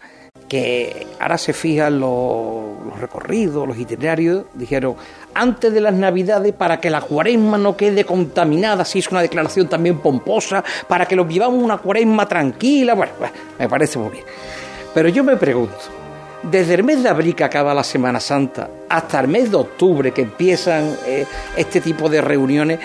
[0.49, 4.97] que ahora se fijan los, los, recorridos, los itinerarios, dijeron,
[5.33, 9.69] antes de las Navidades, para que la cuaresma no quede contaminada, si es una declaración
[9.69, 14.25] también pomposa, para que lo vivamos una cuaresma tranquila, bueno, bueno, me parece muy bien.
[14.93, 15.77] Pero yo me pregunto,
[16.43, 20.11] desde el mes de abril que acaba la Semana Santa hasta el mes de octubre
[20.13, 22.81] que empiezan eh, este tipo de reuniones,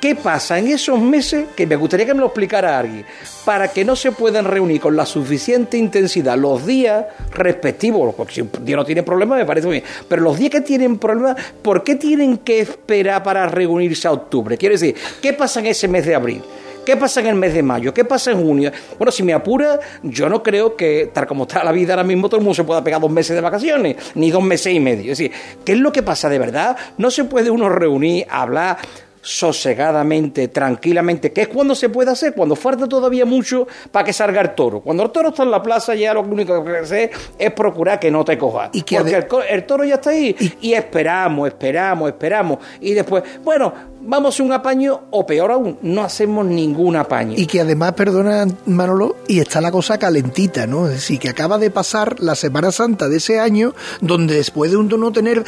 [0.00, 1.48] ¿Qué pasa en esos meses?
[1.54, 3.04] Que me gustaría que me lo explicara alguien.
[3.44, 8.40] Para que no se puedan reunir con la suficiente intensidad los días respectivos, porque si
[8.40, 11.36] un día no tiene problema me parece muy bien, pero los días que tienen problemas,
[11.60, 14.56] ¿por qué tienen que esperar para reunirse a octubre?
[14.56, 16.42] Quiero decir, ¿qué pasa en ese mes de abril?
[16.84, 17.92] ¿Qué pasa en el mes de mayo?
[17.92, 18.72] ¿Qué pasa en junio?
[18.96, 22.26] Bueno, si me apura, yo no creo que, tal como está la vida ahora mismo,
[22.28, 25.12] todo el mundo se pueda pegar dos meses de vacaciones, ni dos meses y medio.
[25.12, 25.32] Es decir,
[25.62, 26.74] ¿qué es lo que pasa de verdad?
[26.96, 28.78] No se puede uno reunir, hablar
[29.22, 34.40] sosegadamente, tranquilamente, que es cuando se puede hacer, cuando falta todavía mucho para que salga
[34.40, 34.80] el toro.
[34.80, 38.10] Cuando el toro está en la plaza, ya lo único que hacer es procurar que
[38.10, 38.70] no te coja.
[38.72, 40.34] ¿Y que Porque el, el, toro ya está ahí.
[40.38, 42.58] Y, y esperamos, esperamos, esperamos.
[42.80, 47.34] Y después, bueno, vamos a un apaño o peor aún, no hacemos ningún apaño.
[47.36, 50.86] Y que además, perdona Manolo, y está la cosa calentita, ¿no?
[50.86, 54.76] Es decir, que acaba de pasar la Semana Santa de ese año, donde después de
[54.76, 55.44] uno no tener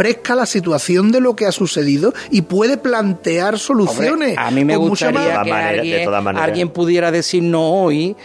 [0.00, 4.30] fresca la situación de lo que ha sucedido y puede plantear soluciones.
[4.30, 8.16] Hombre, a mí me gustaría que alguien, alguien pudiera decirnos hoy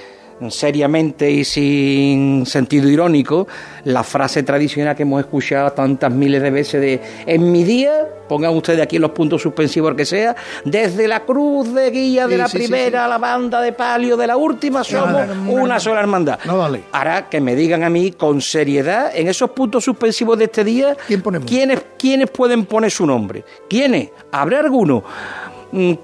[0.49, 3.47] seriamente y sin sentido irónico
[3.85, 8.55] la frase tradicional que hemos escuchado tantas miles de veces de en mi día, pongan
[8.55, 12.57] ustedes aquí los puntos suspensivos que sea, desde la cruz de guía de la sí,
[12.57, 16.01] primera sí, a la banda de palio de la última somos no, no, una sola
[16.01, 16.39] hermandad.
[16.45, 16.83] No vale.
[16.91, 20.97] Ahora que me digan a mí con seriedad en esos puntos suspensivos de este día,
[21.07, 21.21] ¿Quién?
[21.45, 23.43] ¿quiénes, ¿quiénes pueden poner su nombre?
[23.69, 24.09] ¿Quiénes?
[24.31, 25.03] ¿Habrá alguno?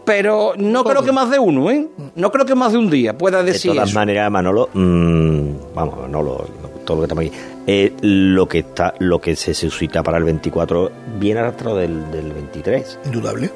[0.06, 1.88] Pero no creo que más de uno, ¿eh?
[2.16, 4.00] No creo que más de un día pueda decir De todas eso.
[4.00, 6.46] maneras, Manolo, mmm, vamos, Manolo,
[6.86, 7.34] todo lo que estamos aquí,
[7.68, 12.32] eh, lo que está, lo que se suscita para el 24 viene arrastrado del, del
[12.34, 13.00] 23.
[13.06, 13.50] Indudable.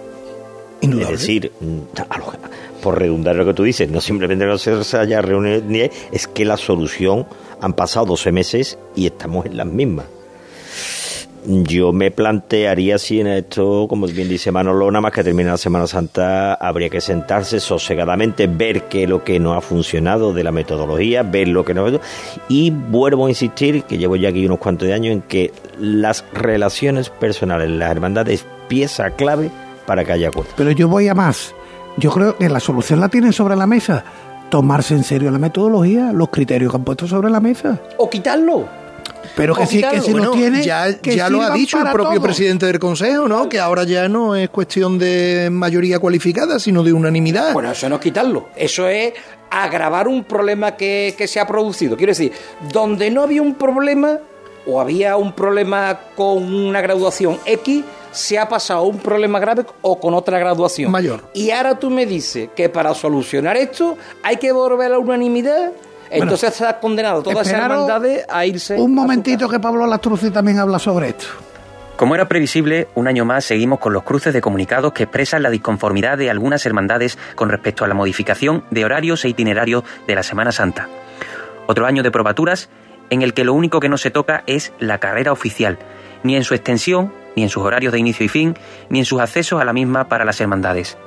[0.81, 1.13] Indudable.
[1.15, 1.51] Es decir,
[2.81, 6.45] por redundar lo que tú dices, no simplemente no se haya reunido ni es que
[6.45, 7.25] la solución
[7.61, 10.05] han pasado 12 meses y estamos en las mismas
[11.47, 15.57] yo me plantearía si en esto, como bien dice Manolo, nada más que termine la
[15.57, 20.43] Semana Santa, habría que sentarse sosegadamente, ver qué es lo que no ha funcionado de
[20.43, 21.85] la metodología, ver lo que no
[22.49, 26.25] y vuelvo a insistir, que llevo ya aquí unos cuantos de años, en que las
[26.33, 29.51] relaciones personales, las hermandades, pieza clave
[29.85, 30.51] para que haya acuerdo.
[30.57, 31.53] Pero yo voy a más.
[31.97, 34.03] Yo creo que la solución la tienen sobre la mesa.
[34.49, 37.79] Tomarse en serio la metodología, los criterios que han puesto sobre la mesa.
[37.97, 38.84] O quitarlo.
[39.35, 40.63] Pero que sí, que si bueno, no tiene.
[40.63, 42.23] Ya, que ya lo ha dicho el propio todo.
[42.23, 43.49] presidente del Consejo, ¿no?
[43.49, 47.53] Que ahora ya no es cuestión de mayoría cualificada, sino de unanimidad.
[47.53, 48.49] Bueno, eso no es quitarlo.
[48.55, 49.13] Eso es
[49.49, 51.97] agravar un problema que, que se ha producido.
[51.97, 52.31] Quiero decir,
[52.71, 54.19] donde no había un problema
[54.65, 59.65] o había un problema con una graduación X, se ha pasado a un problema grave
[59.81, 61.29] o con otra graduación mayor.
[61.33, 65.73] Y ahora tú me dices que para solucionar esto hay que volver a la unanimidad.
[66.09, 68.75] Entonces bueno, está condenado todas esas hermandades a irse.
[68.75, 71.25] Un momentito que Pablo Lastrucci también habla sobre esto.
[71.95, 75.49] Como era previsible, un año más seguimos con los cruces de comunicados que expresan la
[75.49, 80.23] disconformidad de algunas hermandades con respecto a la modificación de horarios e itinerarios de la
[80.23, 80.89] Semana Santa.
[81.67, 82.69] Otro año de probaturas
[83.09, 85.77] en el que lo único que no se toca es la carrera oficial,
[86.23, 88.55] ni en su extensión, ni en sus horarios de inicio y fin,
[88.89, 90.97] ni en sus accesos a la misma para las hermandades.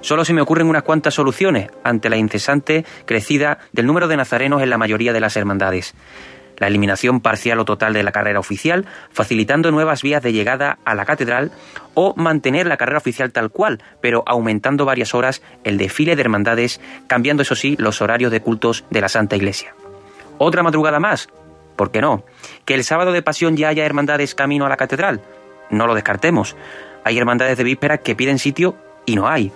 [0.00, 4.62] Solo se me ocurren unas cuantas soluciones ante la incesante crecida del número de nazarenos
[4.62, 5.94] en la mayoría de las hermandades.
[6.56, 10.94] La eliminación parcial o total de la carrera oficial, facilitando nuevas vías de llegada a
[10.94, 11.52] la catedral,
[11.94, 16.80] o mantener la carrera oficial tal cual, pero aumentando varias horas el desfile de hermandades,
[17.06, 19.74] cambiando eso sí los horarios de cultos de la Santa Iglesia.
[20.38, 21.28] Otra madrugada más,
[21.76, 22.24] ¿por qué no?
[22.64, 25.20] Que el sábado de pasión ya haya hermandades camino a la catedral.
[25.70, 26.56] No lo descartemos.
[27.04, 28.76] Hay hermandades de vísperas que piden sitio
[29.06, 29.52] y no hay.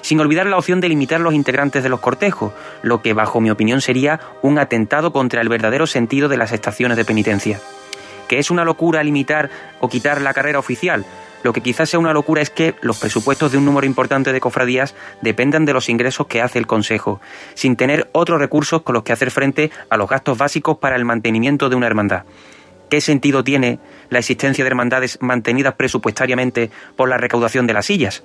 [0.00, 3.50] Sin olvidar la opción de limitar los integrantes de los cortejos, lo que bajo mi
[3.50, 7.60] opinión sería un atentado contra el verdadero sentido de las estaciones de penitencia.
[8.28, 11.04] Que es una locura limitar o quitar la carrera oficial,
[11.42, 14.40] lo que quizás sea una locura es que los presupuestos de un número importante de
[14.40, 17.20] cofradías dependan de los ingresos que hace el Consejo,
[17.54, 21.04] sin tener otros recursos con los que hacer frente a los gastos básicos para el
[21.04, 22.24] mantenimiento de una hermandad.
[22.90, 23.78] ¿Qué sentido tiene
[24.08, 28.24] la existencia de hermandades mantenidas presupuestariamente por la recaudación de las sillas?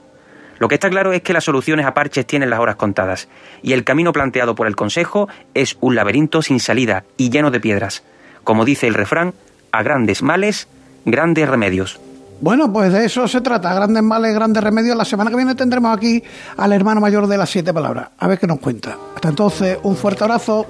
[0.59, 3.27] Lo que está claro es que las soluciones a parches tienen las horas contadas,
[3.61, 7.59] y el camino planteado por el Consejo es un laberinto sin salida y lleno de
[7.59, 8.03] piedras.
[8.43, 9.33] Como dice el refrán,
[9.71, 10.67] a grandes males,
[11.05, 11.99] grandes remedios.
[12.41, 14.97] Bueno, pues de eso se trata, grandes males, grandes remedios.
[14.97, 16.21] La semana que viene tendremos aquí
[16.57, 18.09] al hermano mayor de las siete palabras.
[18.17, 18.97] A ver qué nos cuenta.
[19.15, 20.67] Hasta entonces, un fuerte abrazo.